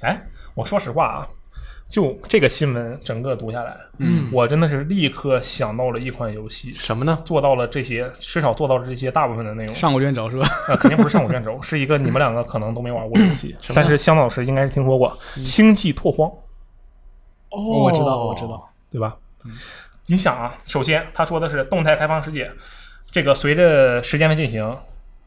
[0.00, 0.20] 哎，
[0.54, 1.28] 我说实话啊，
[1.92, 7.20] 就这个新闻整个读下来，嗯，我真的是立刻想到了一款游戏，什么呢？
[7.22, 9.74] 做到了这些，至少做到了这些大部分的内容。
[9.74, 10.48] 上古卷轴是吧？
[10.68, 15.14] 呃，肯定不是上古卷轴， 是一个你们两个可能都没玩过的游戏，但是香老师应该是听说过
[15.44, 16.26] 《星际拓荒》，
[17.50, 18.66] 哦我知道，我知道。
[18.90, 19.14] 对吧？
[20.06, 22.50] 你想啊，首先他说的是动态开放世界，
[23.10, 24.74] 这个随着时间的进行，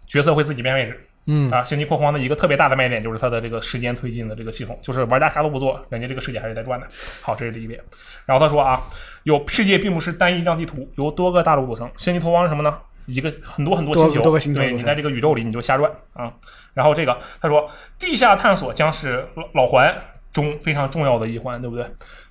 [0.08, 1.00] 角色会自己变位置。
[1.28, 6.88] 嗯啊，星际拓荒的一个特别大的卖点就是它的这个时间推进的这个系统，就是玩家啥都不做，人家这个世界还是在转的。
[7.22, 7.80] 好，这是第一点。
[8.26, 8.84] 然后他说啊，
[9.24, 11.90] 有世界并不是单一张地图，由多个大陆组成。
[11.98, 12.78] 星际拓荒是什么呢？
[13.08, 16.34] 一个很多很多星球，多多个星球对你在这个宇宙里你就瞎转啊。
[16.74, 17.70] 然后这个他说，
[18.00, 19.96] 地下探索将是老老环
[20.32, 21.86] 中非常重要的一环，对不对？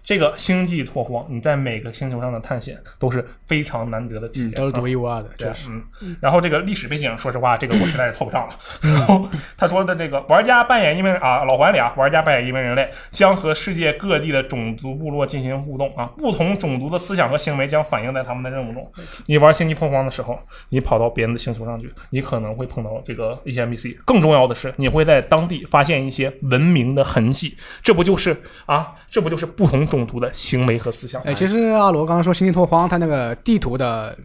[0.05, 5.69] 这个星际拓荒，你在每个星球上的探险都是非常难得的体验，嗯，都是独啊一无二的，对确实。，
[6.03, 8.55] 嗯，然后这个历史背景，说实话，这个我实在是凑不上了。
[8.83, 9.27] 然后
[9.57, 18.93] 他说的这个玩家扮演一名啊，老环里啊，玩家扮演一名人类，将和世界各地的种族部落进行互动啊，不同种族的思想和行为将反映在他们的任务中。
[19.27, 20.39] 你玩星际拓荒的时候，
[20.69, 23.97] 你跑到别人的星球上去，你可能会碰到这个一些 NPC。
[24.05, 31.31] 更重要的是，你会在当地发现一些文明的痕迹，这不就是啊，这不就是不同种族的行为和思想吗？
[31.31, 34.19] 哎，其实阿罗刚刚说星际拓荒，它那个地图的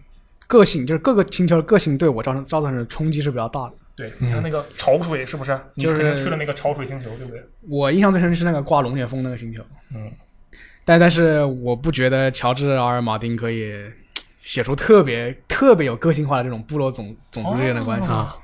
[0.48, 3.74] 个性，就是各个星球的个性对我造成造成的冲击是比较大的。
[3.96, 5.56] 对，你看那个潮水是不是？
[5.76, 7.40] 你就是去了那个潮水星球，对不对？
[7.70, 9.62] 我印象最深是那个挂龙卷风那个星球，
[9.94, 10.12] 嗯，
[10.84, 13.72] 但但是我不觉得乔治阿尔马丁可以
[14.42, 18.10] 写出特别特别有个性化的这种部落种种族之间的关系。
[18.10, 18.36] 啊。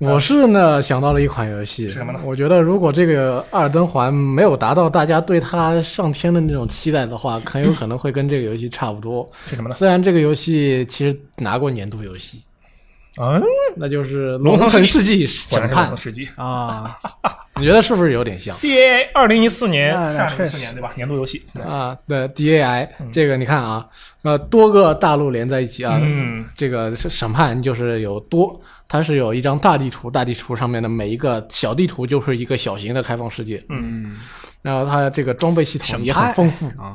[0.00, 9.28] 我是呢想到了一款游戏，是什么呢我觉得如果这个《阿尔登环》没有达到大家对它上天的那种期待的话，很有可能会跟这个游戏差不多。
[9.48, 9.74] 是什么呢？
[9.74, 12.42] 虽然这个游戏其实拿过年度游戏，
[13.18, 13.42] 嗯，
[13.76, 15.92] 那就是《龙腾世纪审判。
[16.36, 16.96] 啊，
[17.56, 20.92] 你觉得是不是有点像？D A 二零一四年，那那二零一四年对吧？
[20.94, 21.44] 年度游戏。
[21.60, 23.86] 啊，对 DAI 嗯这个你看啊，
[24.22, 34.16] 呃，多个大陆连在一起啊，嗯，这个是审判就是有多，它是有一张大地图，大地图上面的每一个小地图就是一个小型的开放世界，嗯，
[34.62, 36.94] 然后它这个装备系统也很丰富啊，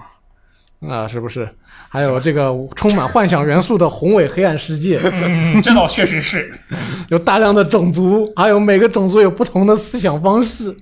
[0.89, 1.47] 啊，是不是？
[1.89, 6.51] 还有这个充满幻想元素的宏伟黑暗世界，嗯，这倒确实是。
[7.09, 10.75] 有大量的种族，还有每个种族有不同的思想方式，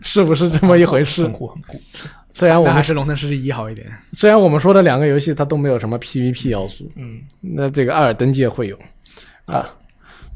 [0.00, 1.32] 是不是这么一回事很？
[1.32, 1.80] 酷很酷。
[2.32, 3.86] 虽然我们还是龙腾世纪一好一点。
[4.12, 8.78] 虽然我们说的两个游戏它都没有什么 PVP 要素，嗯，那这个《艾尔登界》会有
[9.46, 9.66] 啊，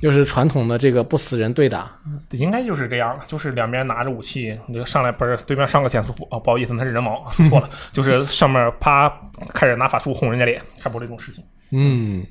[0.00, 1.90] 就是传统的这个不死人对打，
[2.30, 9.12] 应该就是这样，就是两边拿着武器，你就上来不是对面上个减速符啊，不好意思，那是人毛， 错了，就是上面啪
[9.52, 12.24] 开始拿法术轰人家脸，差不多这种事情嗯，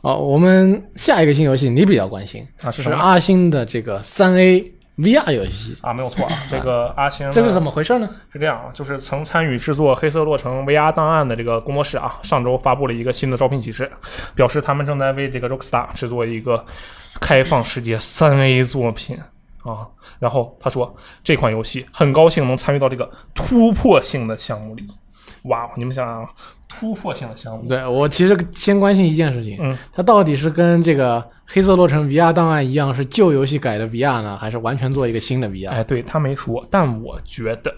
[0.00, 2.96] 哦，我们下一个新游戏你比较关心，啊，是什么？
[2.96, 8.08] 是阿星的这个三 A VR 游戏，啊，没有错啊，这个阿星呢这个是怎么回事呢？
[8.32, 13.90] 是这样啊，就是曾参与制作《黑色洛城》VR 档案的这个工作室啊，上周发布了一个新的招聘启事，
[14.34, 16.62] 表示他们正在为这个 Rockstar 制作一个
[17.22, 19.16] 开放世界三 A 作品
[19.62, 19.88] 啊。
[20.18, 20.94] 然后他说，
[21.24, 24.84] 这款游戏很高兴能参与到这个突破性的项目里。
[25.44, 26.28] 哇，你们想想啊，
[26.68, 35.70] 突破性的项目，对我其实先关心一件事情，嗯，它到底是跟这个《黑色洛城》VR 档案一样，是旧游戏改的 VR 呢，还是完全做一个新的 VR？
[35.70, 37.74] 哎，对他没说，但我觉得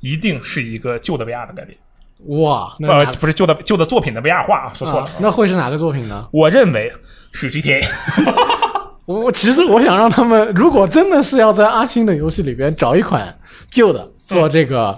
[0.00, 1.78] 一定是一个旧的 VR 的改编，
[2.26, 5.04] 哇，那呃，不是旧的旧的作品的 VR 化啊，说错了。
[5.06, 6.28] 啊那会是哪个作品呢？
[6.32, 6.92] 我认为
[7.32, 7.84] 是 GTA。
[9.04, 13.36] 我我其实我想让他们，如果真的是要在阿星的游戏里边找一款
[13.68, 14.96] 旧的做这个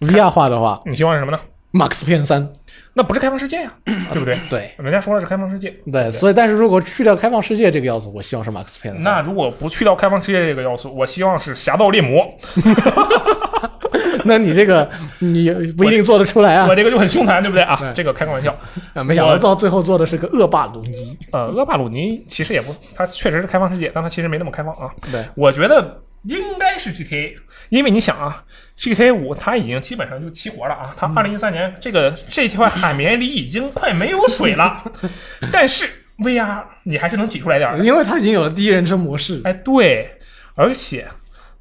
[0.00, 1.40] VR 化的话，你希望是什么呢？
[1.72, 2.48] 马克思片三，
[2.94, 4.38] 那不是开放世界呀、 对不对？
[4.48, 5.68] 对人家说的是开放世界。
[5.92, 9.02] 对，所以但是如果去掉开放世界这个要素，我希望是马克思片三。
[9.02, 12.24] 那如果不去掉开放世界这个要素，我希望是侠盗猎魔，
[14.24, 14.88] 那你这个
[15.20, 16.74] 你不一定做得出来啊我！
[16.74, 17.92] 这个就很凶残，对不对啊对？
[17.94, 18.56] 这个开个玩笑。
[18.94, 21.16] 啊没想到到最后做的是个恶霸鲁尼。
[21.32, 24.90] 呃，恶霸鲁尼其实也不，它确实是开放世界，但它其实没那么开放啊。
[25.12, 27.34] 对，我觉得应该是 GTA，
[27.70, 28.42] 因为你想啊
[28.78, 34.82] ，GTA 五它已经基本上就齐活了啊，它二零一三年这个这块海绵里已经快没有水了，
[35.52, 35.84] 但是
[36.18, 37.78] VR 你还是能挤出来点儿。
[37.78, 39.40] 因为它已经有了第一人称模式。
[39.44, 40.10] 哎，对，
[40.56, 41.06] 而且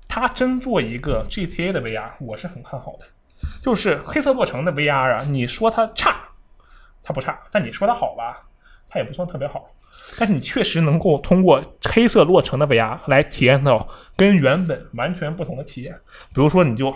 [0.07, 3.05] 他真做一个 GTA 的 VR，我是很看好的。
[3.61, 6.15] 就是黑色洛城的 VR 啊，你说它差，
[7.03, 8.45] 它不差；但你说它好吧，
[8.89, 9.69] 它也不算特别好。
[10.17, 15.93] 但是你确实能够通过黑色洛城的 VR 来体验到跟原本完全不同的体验。
[16.33, 16.95] 比如说，你就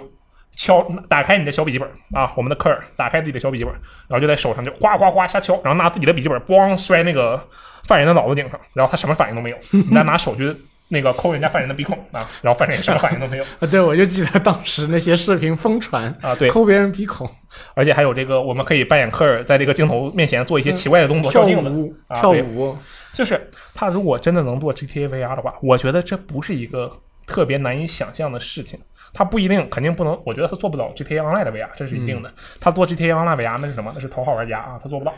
[0.56, 3.74] 敲打开你的小笔记本啊，我们的科尔打开自己的小笔记本，
[4.08, 7.42] 然后就在手上就哗哗哗瞎敲，然后拿自己的笔记本咣摔那个
[7.84, 10.56] 犯人的脑子顶上，然后他什么反应都没有，你再拿手去
[10.92, 17.28] 那个抠人家犯人的鼻孔啊，然后犯人也什么反应都没有 啊，对，我就记得当时那些视频疯传，啊，对，抠别人鼻孔、
[17.74, 21.70] 而且还有这个，我们可以扮演科尔在这个镜头面前做一些奇怪的动作，跳照镜子。
[21.70, 22.78] 舞、跳舞。
[23.14, 26.90] 就是他如果真的能做 GTA VR 的话，我觉得这不是一个
[27.28, 28.80] 特别难以想象的事情。
[29.14, 32.34] 他不一定，肯定不能，我觉得他做不到 GTA Online 的 VR，这是一定的。
[32.62, 33.92] 他做 GTA Online VR 那是什么？
[33.94, 35.14] 那是头号玩家啊，他做不到。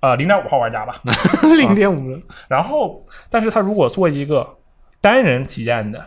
[0.00, 1.00] 呃，零点五号玩家吧。
[1.56, 2.98] 零点五，然后，
[3.30, 4.46] 但是他如果做一个
[5.00, 6.06] 单人体验的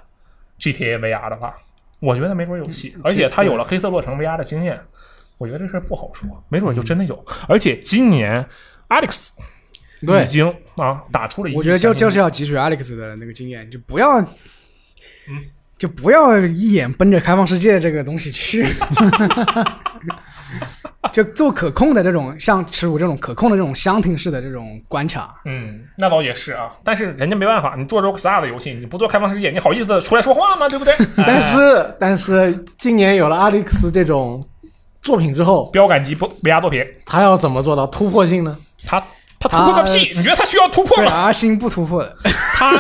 [0.59, 1.53] GTA VR 的话，
[1.99, 2.95] 我觉得没准有戏。
[3.03, 4.79] 而且他有了黑色洛城 VR 的经验，
[5.37, 7.25] 我觉得这事儿不好说，没准就真的有。
[7.47, 8.45] 而且今年
[8.89, 9.31] Alex
[10.05, 15.43] 对已经啊打出了一，我觉得就就是要汲取 Alex 的那个经验，就不要，嗯
[15.77, 18.63] 就不要一眼奔着开放世界这个东西去，
[21.11, 25.35] 就做可控的这种，像耻辱这种可控的这种箱庭式的这种关卡。
[25.45, 30.67] 嗯，那倒也是啊，但是人家没办法，你做 Rockstar 的游戏，你不做开放世界，你好意思出来说话吗？
[30.69, 30.95] 对不对？
[31.17, 34.43] 但哎是但是今年有了阿历克斯这种
[35.01, 38.57] 作品之后，标杆级不 VR 作品，他要怎么做到突破性呢？
[38.85, 39.03] 他
[39.43, 40.11] 他突破个屁！
[40.15, 41.11] 你觉得他需要突破，吗？
[41.11, 42.15] 阿星不突破的，
[42.55, 42.71] 他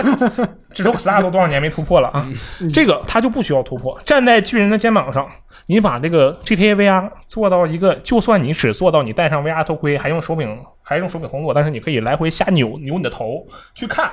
[0.73, 2.27] 这 Rockstar 都多少年没突破了啊？
[2.73, 5.29] 这个他就不需要突破，站在巨人的肩膀上，
[5.67, 13.45] 你把这个 GTA VR 做到一个，就算你只做到你戴上 VR 头盔，还用手柄还用手柄工作，但是你可以来回瞎扭扭你的头
[13.75, 14.11] 去看，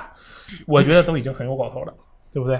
[0.67, 1.93] 我觉得都已经很有搞头了。
[2.33, 2.59] 对不对？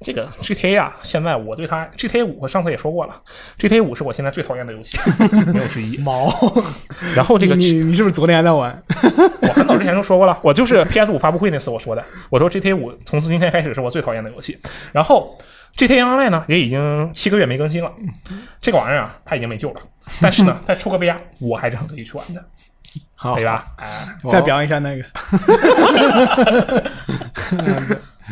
[0.00, 3.14] 这个 GTA 啊，现在我对它 GTA 五，我上次也说过了
[3.58, 4.98] ，GTA 五是我现在最讨厌的游戏，
[5.52, 5.96] 没有之一。
[5.98, 6.32] 毛。
[7.14, 8.82] 然后这个你你你是不是昨天还在玩？
[9.42, 14.58] 我很早之前就说过了，我就是 PS 五发布会那次我说的，我说 GTA 五从今天开始是我最讨厌的游戏。
[14.92, 15.36] 然后
[15.76, 17.92] GTA Online 呢也已经七个月没更新了，
[18.62, 19.80] 这个玩意儿啊它已经没救了。
[20.22, 22.42] 但是呢，再出个 VR，我还是很乐意去玩的，
[23.14, 23.66] 好对吧？
[23.76, 25.04] 哎，再表演一下那个，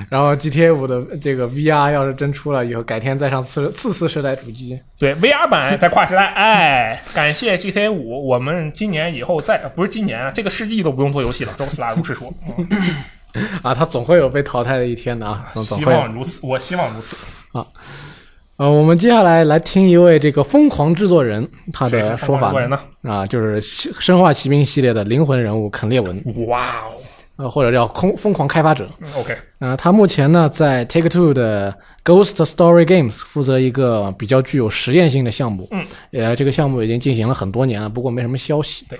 [0.09, 12.67] 然后 GTA 五的这个 VR 要是真出了以后，改天再上次次次世代主机，对 VR 版在跨时代，哎，感谢 GTA 五，我们今年以后再不是今年啊，这个世纪都不用做游戏了，周斯拉如是说，嗯
[13.63, 15.85] 啊，他总会有被淘汰的一天的啊，总总希。
[15.85, 17.17] 望如此，我希望如此。
[18.57, 22.55] 呃，我们接下来来听一位这个疯狂制作人他的说法？
[23.03, 23.61] 啊，就是
[24.01, 26.95] 《生化奇兵》系列的灵魂人物肯列文，哇哦
[27.37, 28.89] 呃，或者叫空疯狂开发者。
[29.01, 35.67] 嗯，OK，呃，他目前呢在 Take Two 的 Ghost Story Games 负责一个比较具有实验性的项目。
[35.73, 38.85] 嗯，呃，这个项目已经进行了很多年了，不过没什么消息。
[38.89, 38.99] 对，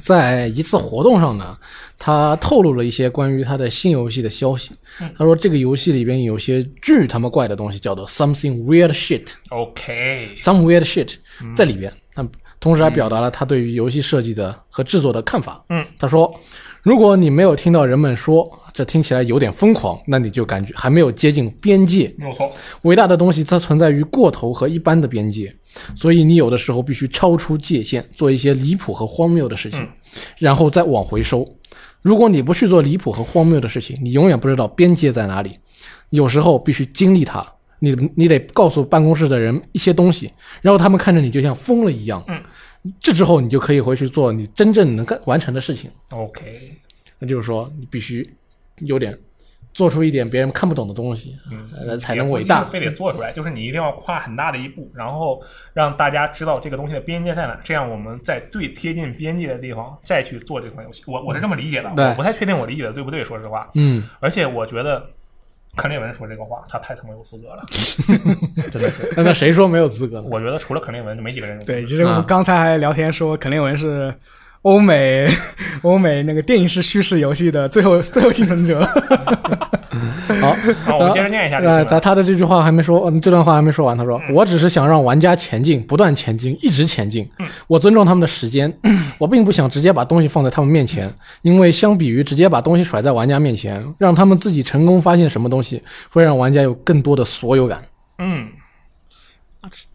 [0.00, 1.56] 在一次活动上呢，
[1.98, 4.72] 他透露了一些关于他的新游戏的消息。
[5.00, 9.26] 嗯他说这个游戏里边有些巨他妈怪的东西，叫做 something weird shit。
[9.50, 11.92] OK，some weird shit 嗯在里边。
[12.14, 12.26] 那、
[12.60, 15.62] 同时还表达了他对于游戏设计的和制作的看法。
[15.68, 16.32] 嗯，他说，
[16.84, 22.14] 如果你没有听到人们说这听起来有点疯狂，那你就感觉还没有接近边界。
[22.18, 22.52] 没有错。
[22.82, 25.50] 伟大的东西它存在于过头和一般的边界，
[25.96, 29.88] 所以你有的时候必须超出界限，做一些离谱和荒谬的事情，
[30.36, 31.48] 然后再往回收。
[32.02, 35.52] 如果你不去做离谱和荒谬的事情，你永远不知道边界在哪里。
[36.10, 37.42] 有时候必须经历它，
[37.78, 40.30] 你你得告诉办公室的人一些东西，
[40.60, 42.22] 然后他们看着你就像疯了一样。
[42.28, 42.42] 嗯，
[43.00, 45.90] 这之后你就可以回去做你真正能干完成的事情。
[46.10, 46.72] OK，
[47.18, 48.36] 那就是说，你必须
[48.80, 49.18] 有点
[49.72, 52.64] 做出一点别人看不懂的东西，嗯，才能伟大。
[52.66, 61.02] 非得做出来，就是你一定要跨很大的一步，然后让大家知道这个东西的边界在哪，这样我们在最贴近边界的地方再去做这款游戏。
[61.06, 63.68] 我我是这么理解的，对我不太确定我理解的对不对，说实话。
[63.74, 65.04] 嗯，而且我觉得
[65.76, 67.64] 肯列文说这个话，他太他妈有资格了，
[68.72, 69.12] 真的是。
[69.16, 70.28] 那那谁说没有资格呢？
[70.30, 71.78] 我觉得除了肯列文，就没几个人有资格。
[71.78, 74.14] 对，就是我啊们刚才还聊天说，肯列文是
[74.62, 75.28] 欧美
[75.82, 78.88] 欧美那个电影式叙事游戏的最后 最后幸存者。
[80.44, 80.56] 好，
[80.92, 83.96] 好，我们接着念一下这个呃，他他的这句话还没说，嗯，这段话还没说完。
[83.96, 87.28] 他说：“我只是想让玩家前进，不断前进，一直前进。
[87.66, 88.72] 我尊重他们的时间，
[89.18, 91.10] 我并不想直接把东西放在他们面前，
[91.42, 97.82] 因为相比于直接把东西甩在玩家面前，让他们自己成功发现什么东西，会让玩家有更多的所有感。
[98.18, 98.48] 嗯，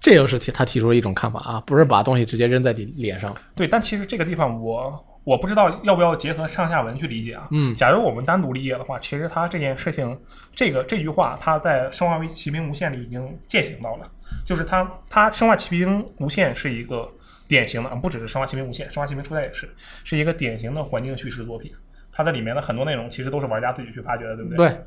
[0.02, 3.36] 这又是提他提出了一种看法啊，不是把东西直接扔在你脸上。
[3.56, 7.48] 对，但其实这个地方我我不知道要不要结合上下文去理解啊。
[7.52, 10.20] 嗯假如我们单独理解的话，其实他这件事情，
[10.54, 14.10] 这个这句话，他在《生化危奇兵无限》里已经践行到了，
[14.46, 17.08] 就是他他《生化奇兵无限》是一个
[17.48, 19.70] 典型的，不只是《生化奇兵无限》，《生化奇兵初代》也是，
[20.04, 21.72] 是一个典型的环境叙事作品。
[22.12, 24.58] 它的里面的很多内容其实都是玩家自己去发掘的，对不对？
[24.58, 24.78] 对，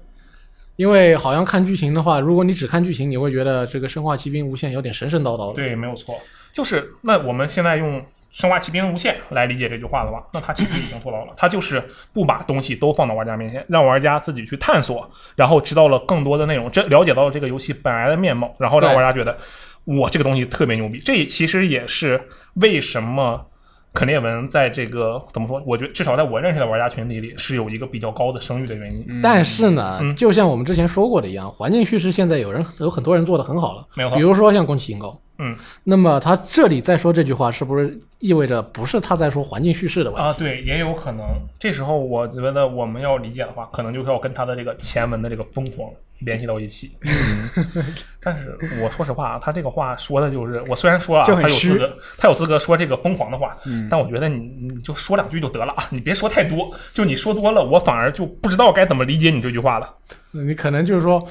[0.76, 5.54] 因为好像看剧情的话，如果你只看剧情，你会觉得这个《生化奇兵无限》有点神神叨叨的。
[5.54, 6.18] 对，没有错。
[6.50, 8.00] 就是那我们现在用
[8.32, 11.32] 《生化奇兵无限》来理解这句话的话，那它其实已经做到了。
[11.36, 19.36] 它就是不把东西都放到玩家面前，让玩家自己去探索，然后知道了更多的内容，这了解到了这个游戏本来的面貌，然后让玩家觉得
[19.84, 20.98] 哇，这个东西特别牛逼。
[20.98, 22.20] 这其实也是
[22.54, 23.46] 为什么。
[23.94, 25.62] 肯列文在这个怎么说？
[25.66, 29.20] 我觉得至少在我认识的玩家群体里是有一个比较高的声誉的原因。
[29.22, 35.20] 但是呢，嗯就像我们之前说过的一样，环境叙事现在有人有很多人做的很好了，没有错比如说像宫崎英高。
[35.38, 40.28] 嗯那么他这里再说这句话，是不是意味着不是他在说环境叙事的问题？
[40.28, 41.26] 啊，对，也有可能。
[41.58, 46.92] 这时候我觉得我们要理解的话，可能就是要跟他的这个前文的这个疯狂联系到一起。
[47.00, 47.64] 嗯，
[48.22, 53.56] 但是我说实话啊，他这个话说的就是，我虽然说啊，他有资格，他有资格说这个疯狂的话，
[53.90, 59.94] 但我觉得你你就说两句就得了啊，你别说太多，就你说多了，我反而就不知道该怎么理解你这句话了。
[60.30, 61.26] 你可能就是说，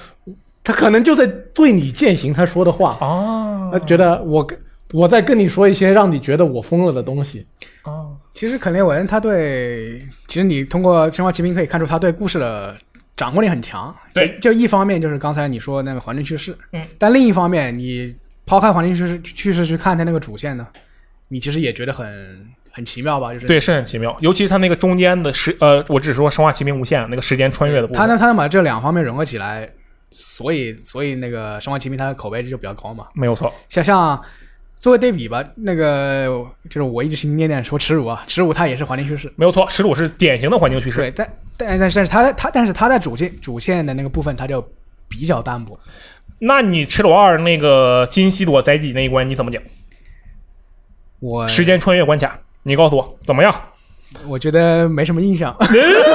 [0.63, 4.47] 他可能就在对你践行他说的话，啊他觉得我
[4.91, 7.45] 我在跟你说一些让你觉得我疯了的东西。
[7.83, 12.75] 啊，其实肯列文他对，其实你通过《生化奇兵》可以看出他对故事的
[13.17, 13.95] 掌控力很强。
[14.13, 14.37] 对。
[14.39, 20.67] 就，就一方面就是刚才你说那个环境叙事，嗯，但另一方面你抛开环境叙事叙事去看他那个主线呢，
[21.29, 22.05] 你其实也觉得很
[22.71, 23.33] 很奇妙吧？
[23.33, 23.47] 就是。
[23.47, 29.67] 对，是很奇妙，尤其是他那个中间的时，呃，我只是说《生化奇兵：无限》那个时间穿越的部分，他能他能把这两方面融合起来，
[30.11, 33.07] 所以所以那个《生化奇兵》它的口碑就比较高嘛。
[33.13, 34.21] 没有错，像像
[34.77, 44.61] 作为对比吧，那个就是我一直心念念说耻辱啊，耻辱它也是环境叙事，没有错，耻辱是典型的环境叙事，对，但但但是它它但是它在主线主线的那个部分它就
[45.07, 45.79] 比较淡薄。
[46.39, 49.61] 那你赤裸二那个金西朵宅邸那一关你怎么讲？
[51.19, 53.53] 我时间穿越关卡，你告诉我怎么样？
[54.25, 55.55] 我觉得没什么印象，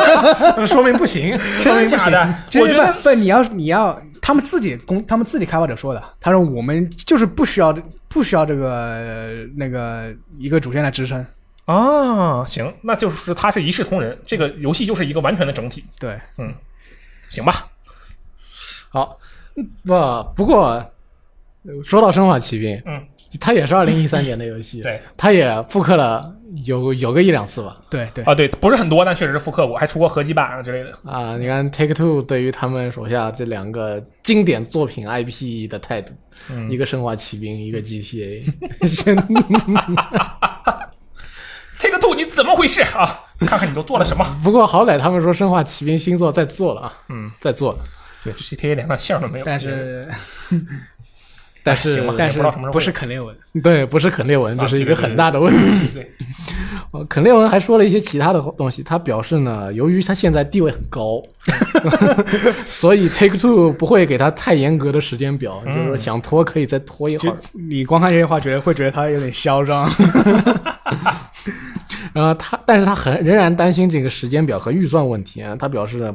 [0.66, 2.60] 说明不行，说明不行。
[2.60, 7.76] 我觉得不不，你要你要他们自己公他们自己开发者说的，他说我们就是不需要
[8.08, 11.24] 不需要这个呃那个一个主线来支撑，
[11.64, 16.52] 啊，行，那就是它是一视同仁，这个游戏就是一个完全的整体，对，嗯
[17.28, 17.66] 行吧？
[18.88, 19.18] 好，
[19.84, 20.66] 不不过
[21.64, 23.02] 呃说到《生化奇兵》，嗯，
[23.40, 26.34] 它也是二零一三年的游戏， 对，它也复刻了
[26.64, 27.76] 有有个一两次吧。
[27.90, 30.96] 对对，啊，对，不是很多，但确实是复刻过，还出过合集版啊之类的。
[31.10, 36.12] 啊，你看 Take Two 对于他们手下这两个经典作品 IP 的态度，
[36.50, 38.42] 嗯一个生化奇兵，一个 GTA，
[38.88, 39.16] 现
[41.78, 43.20] Take Two，你怎么回事啊？
[43.40, 44.24] 看看你都做了什么？
[44.42, 47.78] 不过好歹他们说生化奇兵新作在做了啊，嗯，在做了，
[48.24, 49.44] 对，GTA 连个线都没有。
[49.44, 50.08] 但是
[51.66, 52.40] 但是但是
[52.70, 55.88] 不是肯列文，对，不是肯列文，这是一个很大的问题。
[55.92, 56.08] 对，
[56.92, 61.20] 呃肯列文还说了一些其他的东西，他表示呢，由于他现在地位很高，
[62.64, 67.36] 所以 Take Two 不会给他太严格的时间表，嗯就是说想拖可以再拖一会儿。
[67.52, 69.90] 你光看这些话，觉得会觉得他有点嚣张。
[72.12, 75.54] 然后他，但是他很仍然担心这个时间表和预算问题啊。
[75.58, 76.14] 他表示，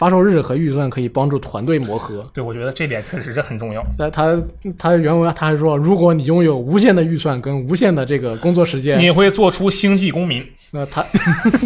[0.00, 2.26] 发售日和预算可以帮助团队磨合。
[2.32, 3.84] 对，我觉得这点确实是很重要。
[3.98, 4.34] 那他
[4.78, 11.04] 他原文他还说，如果你拥有无限的预算跟无限的这个工作时间，你会做出星际公民，那他，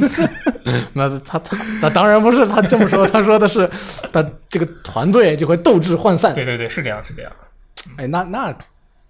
[0.95, 3.71] 那他他他当然不是他这么说，他说的是，
[4.13, 6.35] 他这个团队就会斗志涣散。
[6.35, 7.31] 对对对，是这样，是这样。
[7.99, 8.53] 哎，那那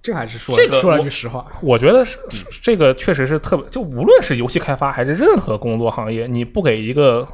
[0.02, 7.26] 这还是说这个说了我句实话，我觉得是是这个确实是特别，就无论是游戏开发还是任何工作行业，你不给一个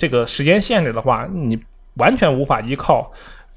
[0.00, 1.60] 这个时间限制的话，你
[1.96, 3.12] 完全无法依靠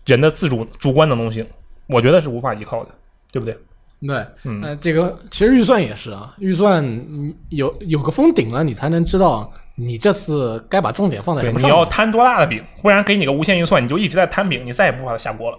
[0.06, 1.48] 人的自主主观能动性，
[1.88, 2.90] 我觉得是无法依靠的，
[3.32, 3.58] 对不对？
[4.06, 11.70] 对，嗯呃，这个其实预算也是啊，预算你有有个封顶了，你才能知道你这次该把重点放在，什么上。
[11.70, 15.58] 你要摊多大的饼，不然给你个无限预算，你就一直在摊饼，你再也不把它下锅了。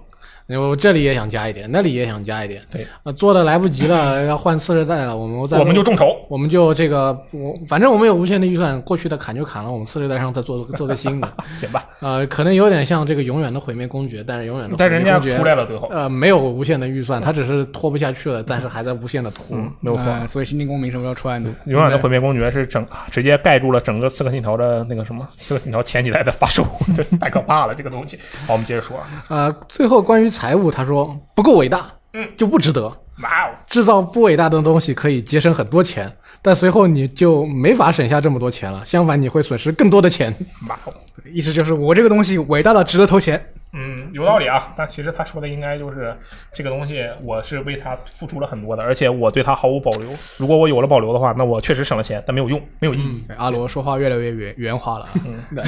[0.48, 2.60] 我这里也想加一点，那里也想加一点。
[2.70, 11.32] 对，呃，做的来不及了，要换次世代了，我们再我们就众筹，我们就这个，我反正我们有无限的预算，过去的砍就砍了，我们次世代上再做做个新的。
[11.58, 11.86] 行吧？
[12.00, 19.56] 呃，可能有点像这个永远的毁灭公爵，但是永远的但人家毁灭公爵出来了，最后，呃，没有无限的预算，他只是拖不下去了，但是还在无限的拖。
[19.56, 20.04] 嗯，没有错。
[20.04, 21.48] 呃所以《星际公民》什么时候出来呢？
[21.66, 26.62] 永远的毁灭公爵是整直接盖住了整个《刺客信条》的那个什么，《刺客信条》前几代的发售，
[27.20, 28.18] 太可怕了，这个东西。
[28.46, 29.24] 好，我们接着说啊。
[29.28, 32.82] 呃，最后关于财务，他说不够伟大，嗯，就不值得。
[33.22, 36.12] 哇哦，制造不伟大的东西可以节省很多钱，
[36.42, 40.34] 但随后你就没法省下这么多钱了，相反你会损失更多的钱。
[40.68, 40.92] 哇哦，
[41.32, 43.40] 意思就是我这个东西伟大的值得投钱。
[43.74, 44.72] 嗯，有道理啊。
[44.76, 46.16] 但其实他说的应该就是
[46.52, 50.08] 这个东西，我是为他付出了很多的，而且我对他毫无保留。
[50.38, 53.24] 如果我有了保留的话，那我确实省了钱，但没有用，没有意义。
[53.26, 55.06] 对阿罗说话越来越圆圆滑了。
[55.26, 55.64] 嗯，对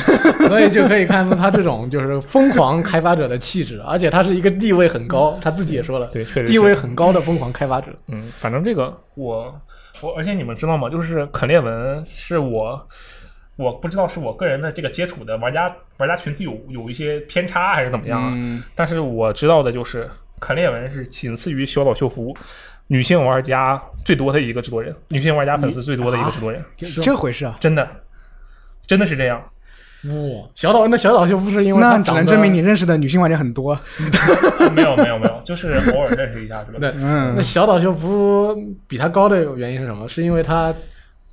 [0.49, 7.93] 所以就可以看出他这种就是疯狂开发者的气质，而且他是一个地位很高，他自己也说了，对，确实地位很高的疯狂开发者。
[8.09, 9.53] 嗯，反正这个我
[10.01, 10.89] 我，而且你们知道吗？
[10.89, 12.87] 就是肯列文是我。
[13.57, 18.33] 我不知道是我个人的这个接触的玩家玩家群体有有一些偏差还是怎么样啊？
[18.35, 20.09] 嗯，但是我知道的就是
[20.41, 22.37] 肯列文是仅次于小岛秀夫
[22.89, 27.57] 女性玩家最多的一个制作人，女性玩家粉丝最多的一个制作人，这这回事啊？
[27.59, 27.89] 真的，
[28.87, 29.43] 真的是这样。
[30.05, 33.75] 哇，小岛那小岛秀夫是因为那只能证明你认识的女性玩家很多。
[34.73, 36.79] 没有没有没有，就是偶尔认识一下是吧。
[36.79, 38.55] 对，嗯那小岛秀夫
[38.87, 40.07] 比他高的原因是什么？
[40.07, 40.73] 是因为他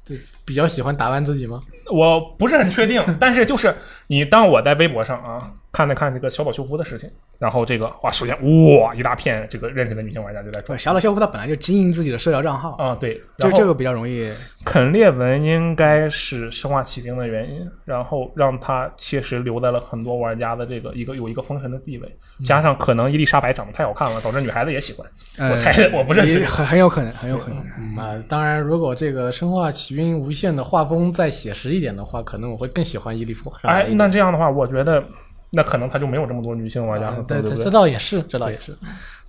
[0.06, 1.62] 对比较喜欢打扮自己吗？
[1.92, 3.76] 我不是很确定， 但是就是
[4.08, 5.38] 你当我在微博上啊
[5.72, 7.10] 看了看这个小岛秀夫的事情，
[7.40, 8.36] 然后这个哇，首先
[8.80, 14.32] 哇一大片这个认识的女性玩家就在，转小岛秀夫他本来就经营自己的社交账号，啊，对，然后就这个比较容易。
[14.66, 25.06] 肯列文应该是生化奇兵的原因，然后让他确实留在了很多玩家的这个一个有一个封神的地位，加上可能伊丽莎白长得太好看了，导致女孩子也喜欢。
[25.38, 27.58] 呃我猜我不是很很很有可能，很有可能。
[27.78, 33.52] 嗯啊，当然，如果这个《生化奇兵：无限》的画风再写实一点的话，可能我会更喜欢伊利夫。
[33.64, 35.04] 哎，那这样的话，我觉得
[35.52, 37.70] 那可能他就没有这么多女性玩家了，啊对对对这？
[37.72, 38.78] 倒也是，这倒也是。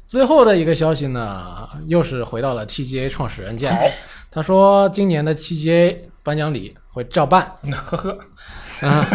[0.06, 3.74] 最后的一个消息呢，又是回到了 TGA 创始人 Jeff，
[4.30, 7.50] 他说今年的 TGA 颁奖礼会照办。
[7.72, 8.18] 呵呵，
[8.86, 9.06] 啊，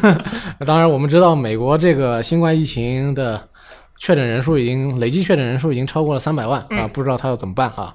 [0.66, 3.46] 当然我们知道美国这个新冠疫情的
[3.98, 7.94] 确诊人数已经累计确诊人数已经超过了三百万啊，不知道他要怎么办啊？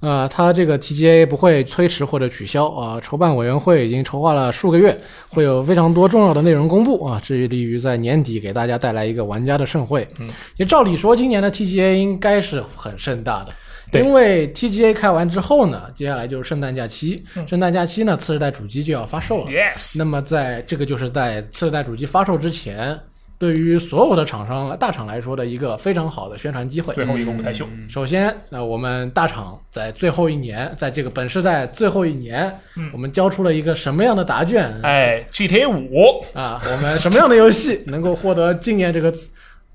[0.00, 4.96] 呃，它这个 TGA 不会推迟或者取消啊，筹办委员会已经筹划了数个月，
[5.28, 10.06] 会有非常多重要的内容公布啊，致力于在年底给大家带来一个玩家的盛会。
[10.20, 13.52] 嗯，也照理说，今年的 TGA 应该是很盛大的。
[13.90, 17.24] 因为 TGA 开完之后呢，接下来就是圣诞假期。
[17.46, 19.50] 圣诞假期呢，次世代主机就要发售了。
[19.50, 22.98] Yes，那么在这个就是在次世代主机发售之前，
[23.38, 26.92] 对于所有的厂商大厂来说的一个非常好的宣传机会。
[26.92, 32.52] 最后一个舞台秀，首先，那我们大厂在最后一年，在这个本世代最后一年，
[32.92, 34.68] 我们交出了一个什么样的答卷？
[34.82, 39.12] 哎，GTA 五，啊，我们什么样的游戏能够获得今年这个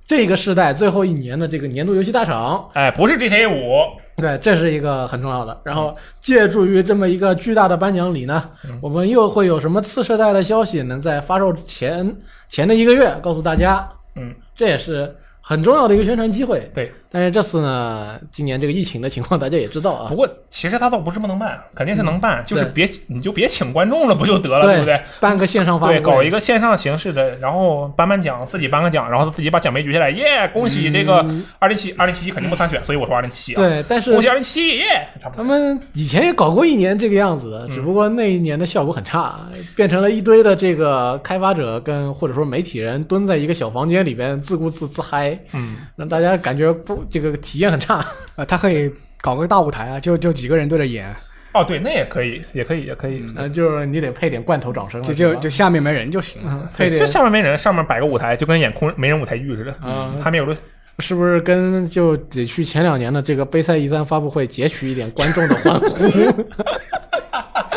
[0.06, 2.70] 这个世代最后一年的这个年度游戏大赏？
[2.74, 5.58] 哎，不是 GTA 五，对，这是一个很重要的。
[5.64, 8.49] 然后，借助于这么一个巨大的颁奖礼呢，
[8.82, 12.16] 我们又会有什么次世代的消息能在发售前
[12.49, 13.89] 前的一个月告诉大家？
[14.16, 16.70] 嗯，这也是很重要的一个宣传机会。
[16.74, 16.91] 对。
[17.14, 24.99] 但是这次呢，今年这个疫情的情况大家也知道啊不，过其实他倒不是不能办，肯定是能办，就是别 你就别请观众了，不就得了，对不对？
[25.20, 30.49] 办个线上发布对，搞一个线上形式的，然后颁颁奖，自己颁个奖，然后自己把奖杯举起来，耶！
[30.51, 31.24] 恭喜这个
[31.59, 35.07] 二零七二零七七肯定不参选，所以我说二零七对，但是恭喜二零七耶！
[35.22, 35.43] 差不他。
[35.43, 39.39] 们以前也搞过一年这个样子的，只不过那一年的效果很差，
[39.76, 48.06] 变成了一堆的这个开发者跟或者说媒体人蹲在一个小房间里边自顾自自嗨，嗯，让大家感觉不这个体验很差。
[48.36, 48.91] 呃，他可以
[49.22, 51.14] 搞个大舞台啊，就就几个人对着演，
[51.54, 53.26] 哦，对，那也可以，也可以，也可以。
[53.36, 56.49] 嗯，就是你得配点罐头掌声，就就就下面没人就行了。
[56.51, 59.76] 嗯配对，点就下面没人，上面摆个舞台，就跟演空没人舞台剧似的。
[59.84, 60.58] 嗯他没有论。
[60.99, 66.08] 是不是跟就得去前两年的这个杯赛一三发布会截取一点观众的欢呼？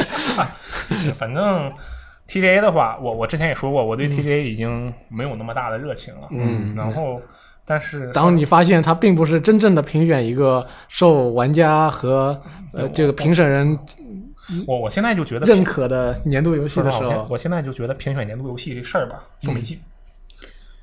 [0.96, 1.72] 是，反正
[2.28, 6.28] TGA 的话，我我之前也说过，我对 TGA 已经没有那么大的热情了。
[6.30, 7.18] 嗯然后，
[7.66, 12.40] 但是当你发现它并不是真正的评选一个受玩家和
[12.72, 13.76] 呃这个评审人
[14.66, 19.78] 我我现在就觉得认可的年度游戏的时候，我现在就觉得评选年度游戏这事儿吧，就没劲。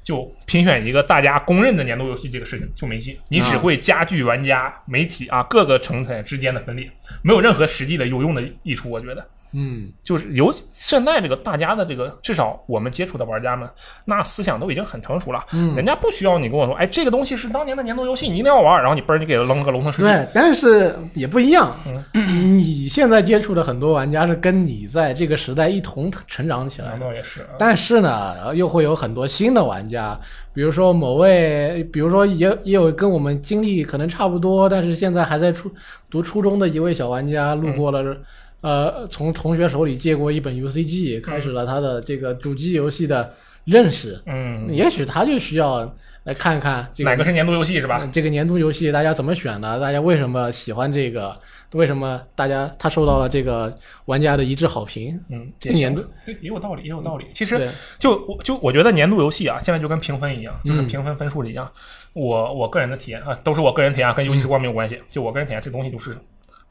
[0.03, 8.89] 就评选一个大家公认的年度游戏这个事情就没劲，你只会加剧玩家、媒体啊各个层层之间的分裂，没有任何实际的有用的益处。
[8.89, 13.69] 我觉得，嗯，就是由现在这个大家的这个，至少我们接触的玩家们，
[14.05, 15.43] 那思想都已经很成熟了。
[15.53, 20.05] 嗯人家不需要你跟我说，哎，这个东西是当年的年度游戏，你一定要玩，然后你嘣儿你给他扔个龙腾世界。
[20.05, 21.75] 对，但是也不一样。
[22.13, 27.47] 嗯你现在接触的很多玩家是跟你在这个时代一同成长起来难的，道也是啊？
[27.57, 30.19] 但是呢，又会有很多新的玩家，
[30.53, 35.71] 比如说某位，比如说也也有跟我们经历可能差不多，但是现在还在初
[36.09, 38.15] 读初中的一位小玩家，路过了，
[38.63, 43.33] 呃，从同学手里借过一本 UCG，开始了他的这个主机游戏的
[43.65, 44.21] 认识。
[44.25, 45.93] 嗯，也许他就需要
[46.23, 47.97] 来看看这个哪个是年度游戏是吧？
[47.99, 49.79] 呃这个年度游戏大家怎么选的？
[49.81, 51.37] 大家为什么喜欢这个？
[51.73, 53.73] 为什么大家他受到了这个
[54.05, 55.19] 玩家的一致好评？
[55.29, 57.25] 嗯，这个年度对也有道理，也有道理。
[57.33, 61.69] 其实就我就我觉得年度游戏啊，现在就跟评分一样，就跟嗯评分分数的一样。
[62.13, 64.97] 我我个人的体验啊，都是我个人体验啊，跟游戏时光没有关系。
[65.09, 66.15] 就我个人体验，这东西就是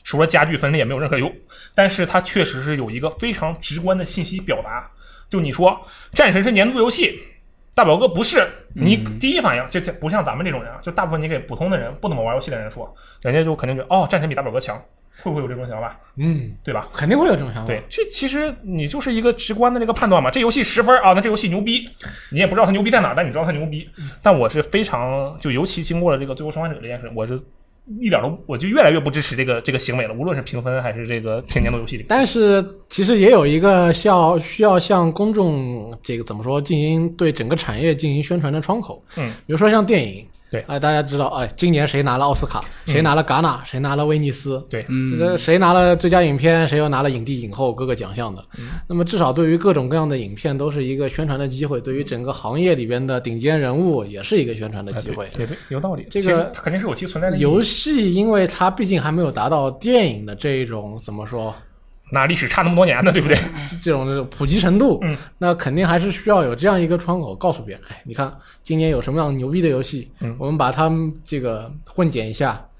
[0.02, 1.32] 除了家具分裂没有任何用，
[1.74, 4.90] 但是它确实是有一个非常直观的信息表达。
[5.28, 5.80] 就你说
[6.12, 7.18] 战神是年度游戏，
[7.74, 14.76] 大表哥不是，你第一反应这这不像咱们这种人啊，就大部分你给普通的人不怎么玩游戏的人说，人家就肯定觉得哦，战神比大表哥强，
[15.22, 15.98] 会不会有这种想法？
[16.16, 16.86] 嗯，对吧？
[16.92, 17.66] 肯定会有这种想法。
[17.66, 20.30] 对，这其实你就是一个直观的这个判断嘛。
[20.30, 21.88] 这游戏十分啊，那这游戏牛逼，
[22.30, 23.88] 你也不知道它牛逼在哪，但你知道它牛逼。
[24.22, 27.40] 但我是非常就尤其经过了这个《最后生还者》这件事，我是
[27.98, 32.06] 一点都我就越来越不支持这个这个行为了，无论是评分还是这个评年度游戏这个。
[32.08, 39.04] 但是其实也有一个需要需要向公众这个怎么说进行对整个产业进行宣传的窗口。
[39.16, 42.62] 嗯，比如说像电影，对哎，大家知道，哎，今年谁拿了奥斯卡？
[42.86, 43.62] 谁拿了戛纳？
[43.64, 44.62] 谁拿了威尼斯？
[44.68, 48.44] 对，嗯，这谁拿了最佳影片，谁又拿了影帝、影后各个奖项的。
[48.58, 55.26] 嗯那么至少对于各种各样的影片都是一个宣传的机会，对于整个行业里边的顶尖人物也是一个宣传的哎机会。
[55.34, 56.06] 对对对，有道理。
[56.10, 61.54] 这个它肯定是有其存在的游戏，因为它毕竟还没有达到电影的这一种怎么说，
[62.12, 63.36] 那历史差那么多年呢，对不对？
[63.82, 68.32] 这种这种普及程度，嗯，那肯定还是需要有这样一个窗口，告诉别人，哎，你看
[68.62, 72.71] 今年有什么样牛逼的游戏，嗯我们把它们这个混剪一下，呃，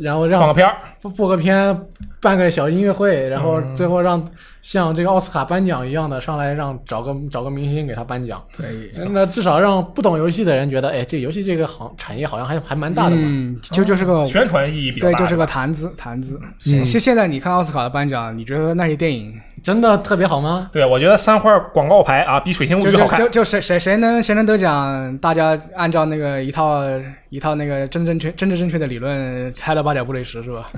[0.00, 0.76] 然后让放个片儿，
[1.16, 1.76] 播个片，
[2.20, 4.24] 办个小音乐会，然后嗯最后让
[4.62, 13.22] 像这个奥斯卡颁奖一样的上来让找个找个明星给他颁奖，对，那至少让不懂游戏的人觉得，哎，这游戏这个行产业好像还还蛮大的嘛。
[13.24, 16.38] 嗯，就就是个宣传意义比较对，就是个吧谈资谈资。
[16.66, 20.70] 嗯现现在你看奥斯卡的颁奖，你觉得那些电影真的特别好吗？
[20.72, 23.40] 对，我觉得三块广告牌啊，比《水星物语》好看就就就。
[23.40, 26.82] 就谁谁谁能谁能得奖，大家按照那个一套
[27.30, 30.70] 一套那个真正确真正正确的理论猜了八角不雷十是吧？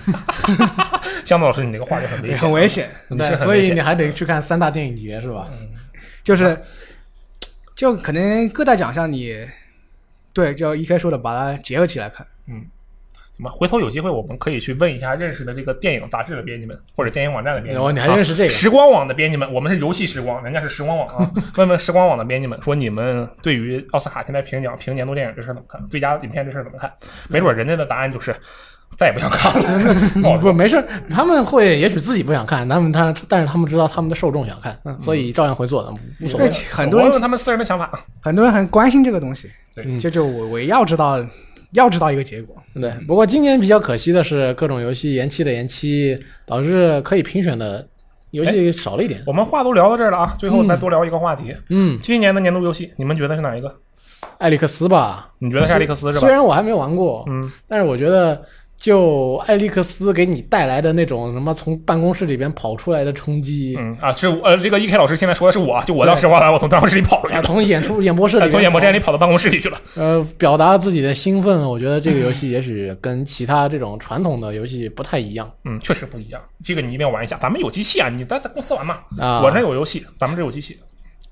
[1.24, 2.88] 香子老师，你这个话就很危险，很危险。
[3.16, 5.48] 对，所以你还得去看三大电影节是吧？
[5.52, 5.68] 嗯
[6.22, 6.58] 就是
[7.74, 9.46] 就可能各大奖项你
[10.32, 12.26] 对，就一开说的把它结合起来看。
[12.48, 12.64] 嗯
[13.36, 13.50] 什么？
[13.50, 17.86] 回头有机会我们可以去问一下认识的这个电影杂志的编辑们，或者电影网站的编辑们。
[17.86, 19.52] 哦你还认识这个啊时光网的编辑们？
[19.52, 21.30] 我们是游戏时光，人家是时光网啊。
[21.56, 25.84] 问问时光网的编辑们，说你们对于奥斯卡现在评奖评年度电影这事儿怎么看？
[25.88, 26.90] 最佳影片这事儿怎么看？
[27.28, 28.34] 没准人家的答案就是
[28.96, 30.38] 再也不想看了。
[30.38, 37.90] 不没事，他们会也许自己不想看，他们他但是他们知道他们的受众想看，嗯，所以照样会做的，无所谓。，很多人我问问他们私人的想法。
[38.20, 39.50] 很多人很关心这个东西。
[39.74, 41.18] 对这就就我我要知道
[41.72, 42.56] 要知道一个结果。
[42.74, 46.16] 对，不过今年比较可惜的是，各种游戏延期的延期，
[46.46, 47.84] 导致可以评选的
[48.30, 49.20] 游戏少了一点。
[49.26, 51.54] 我们话都聊到这儿了啊，最后再多聊一个话题。
[51.70, 53.74] 嗯，今年的年度游戏，你们觉得是哪一个？
[54.38, 56.30] 艾利克斯吧，你觉得是艾利克斯是吧虽？
[56.30, 58.40] 然我还没玩过，嗯，但是我觉得
[58.84, 69.78] 就艾利克斯给你带来的那种什么从办公室里边跑出来的冲击，嗯啊，是呃，这个 E K 老师现在说的是我，就我当时玩完，我从办公室里跑出来啊，从演出 演播室里从演播间里跑到办公室里去了。
[69.94, 77.38] 呃，表达自己的兴奋，我觉得这个游戏也许跟其他这种传统的游戏不太一样嗯，确实不一样，这个你一定要玩一下。
[77.40, 78.98] 咱们有机器啊，你在在公司玩嘛？
[79.18, 79.40] 啊。
[79.42, 80.78] 我那有游戏，咱们这有机器。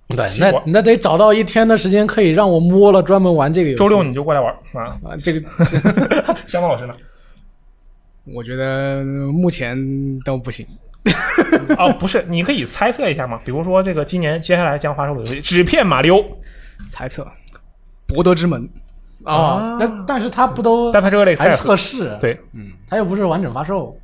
[0.09, 3.79] 对，那那得找到一天的时间可以让我摸了专门玩这个游戏。
[3.79, 4.97] 周六你就过来玩啊。
[5.05, 5.41] 啊，这个
[6.49, 6.95] 香港老师呢？
[8.25, 9.77] 我觉得目前
[10.21, 10.67] 都不行。
[11.77, 13.41] 哦，不是，你可以猜测一下嘛？
[13.45, 16.17] 比如说这个今年接下来将发售的游戏《纸片马里奥》，
[16.89, 17.27] 猜测，
[18.07, 18.69] 博德之门，
[19.25, 23.99] 哦，但但是它不都但它这个类赛测试，对，嗯它又不是完整发售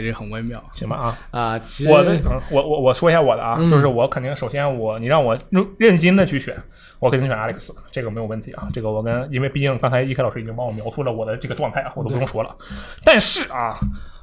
[0.00, 0.62] 这是很微妙。
[0.72, 1.18] 行吧啊。
[1.30, 1.58] 啊。
[1.58, 6.56] 其实我的，嗯我我我说一下我的啊，嗯就是我肯定首先我你让我认认真的去选，
[6.98, 8.68] 我肯定选 Alex，这个没有问题啊。
[8.72, 12.56] 这个我跟因为毕竟刚才一开老师已经帮我描述了我的这个状态啊，我都不用说了。
[13.04, 13.74] 但是啊，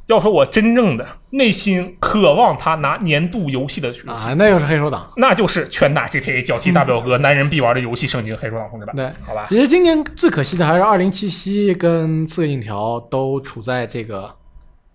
[0.08, 5.12] 要说我真正的内心渴望他拿年度游戏的啊，那又是黑手党。
[5.18, 8.96] 那就是拳打 GTA 脚踢大表哥，男人必玩的游戏圣经《黑手党同志们》。
[8.98, 14.34] 对，好吧，其实今年最可惜的还是二零七七跟刺客信条都处在这个，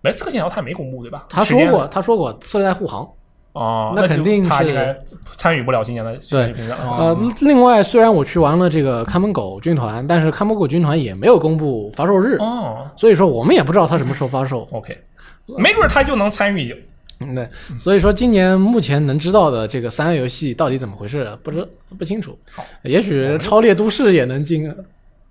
[0.03, 1.25] 没刺客信条他也没公布对吧？
[1.29, 3.09] 他说过，他说过次世代护航。
[3.53, 4.97] 哦，那肯定是应该
[5.37, 6.51] 参与不了今年的对。
[6.71, 14.67] 呃，另外虽然我去玩了这个看门狗军团，但是看门狗军团也没有公布发售日，哦所以说我们也不知道它什么时候发售。
[14.73, 14.97] OK，
[15.45, 16.75] 没准他就能参与一个。
[17.19, 17.47] 嗯，对，
[17.77, 21.63] 所以说今年目前能知道的这个三 A 游戏到底怎么回事，不知
[21.95, 22.35] 不清楚。
[22.81, 24.67] 也许超猎都市也能进，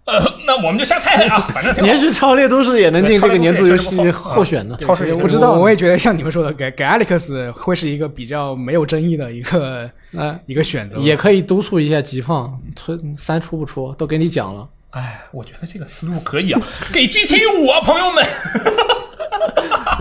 [0.05, 4.76] 呃，那我们就瞎猜猜啊，反正挺好也许超猎都市也能进这个年度游戏候选呢。
[4.80, 10.96] 超市也不知道，我我也觉得像你们说的，给给 Alex 会是一个比较没有争议的一个 呃一个选择。
[10.98, 14.66] 也可以督促一下极胖，出三出不出都给你讲了。
[14.90, 16.61] 哎，我觉得这个思路可以啊，
[16.92, 18.24] 给 GTA 五啊，朋友们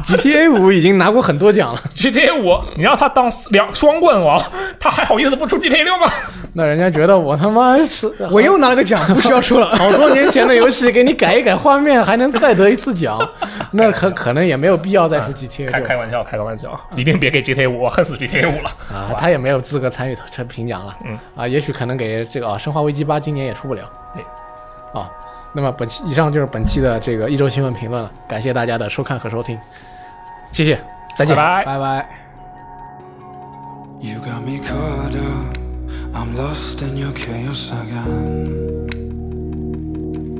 [0.04, 4.44] GTA 五已经拿过很多奖了，，GTA 五，你让他当两双冠王，
[4.80, 6.08] 他还好意思不出 GTA 六吗？
[6.54, 9.76] 那人家觉得我他妈是我又拿了个奖， 不需要说了。
[9.78, 13.18] 好多年前的游戏，给你改一改画面，还能再得一次奖，
[13.72, 18.70] 那可可能也没有必要再出 GTA 六开开玩笑，开个玩笑，一定别给 GTA 五，我恨死 GTA 五了。
[18.94, 20.98] 啊，他也没有资格参与这评奖了。
[21.06, 23.84] 嗯啊，也许可能给这个啊，《生化危机八》今年也出不了。
[24.14, 24.22] 对，
[25.00, 25.10] 啊，
[25.54, 29.58] 那么本期以上就是本期的这个一周新闻评论了，感谢大家的收看和收听，
[30.52, 30.78] 谢谢，
[31.16, 31.34] 再见。
[31.34, 31.66] 拜拜。
[31.66, 32.10] 拜拜。
[34.02, 35.61] You got me caught up.
[36.14, 38.86] I'm lost in your chaos again.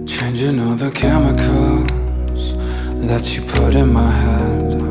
[0.06, 2.56] Changing all the chemicals
[3.08, 4.82] that you put in my head.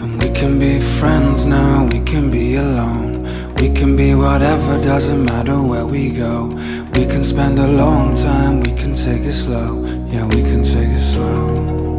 [0.00, 3.10] And we can be friends now, we can be alone.
[3.56, 6.46] We can be whatever, doesn't matter where we go.
[6.94, 9.84] We can spend a long time, we can take it slow.
[10.10, 11.98] Yeah, we can take it slow.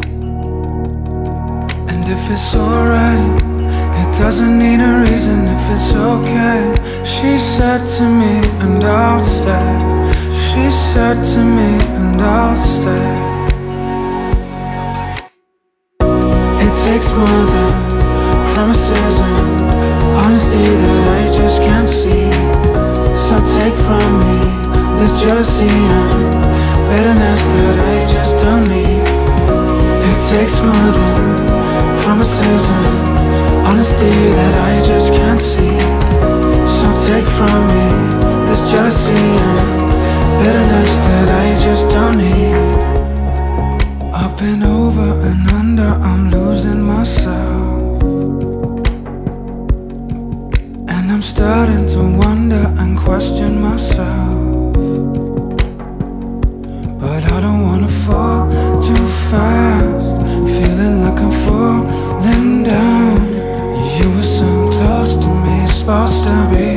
[1.87, 3.50] And if it's alright,
[4.01, 6.59] it doesn't need a reason if it's okay.
[7.05, 8.33] She said to me,
[8.63, 9.71] and I'll stay.
[10.45, 13.09] She said to me, and I'll stay.
[16.65, 17.71] It takes more than
[18.53, 19.61] promises and
[20.21, 22.29] honesty that I just can't see.
[23.25, 24.37] So take from me
[24.99, 26.23] this jealousy and
[26.89, 29.05] bitterness that I just don't need.
[30.09, 31.21] It takes more than
[32.03, 33.20] promises and
[33.71, 35.77] honesty that I just can't see.
[36.77, 37.85] So take from me
[38.47, 39.67] this jealousy and
[40.39, 42.55] bitterness that I just don't need.
[44.13, 48.03] I've been over and under, I'm losing myself.
[50.95, 54.90] And I'm starting to wonder and question myself.
[65.91, 66.70] lost and be.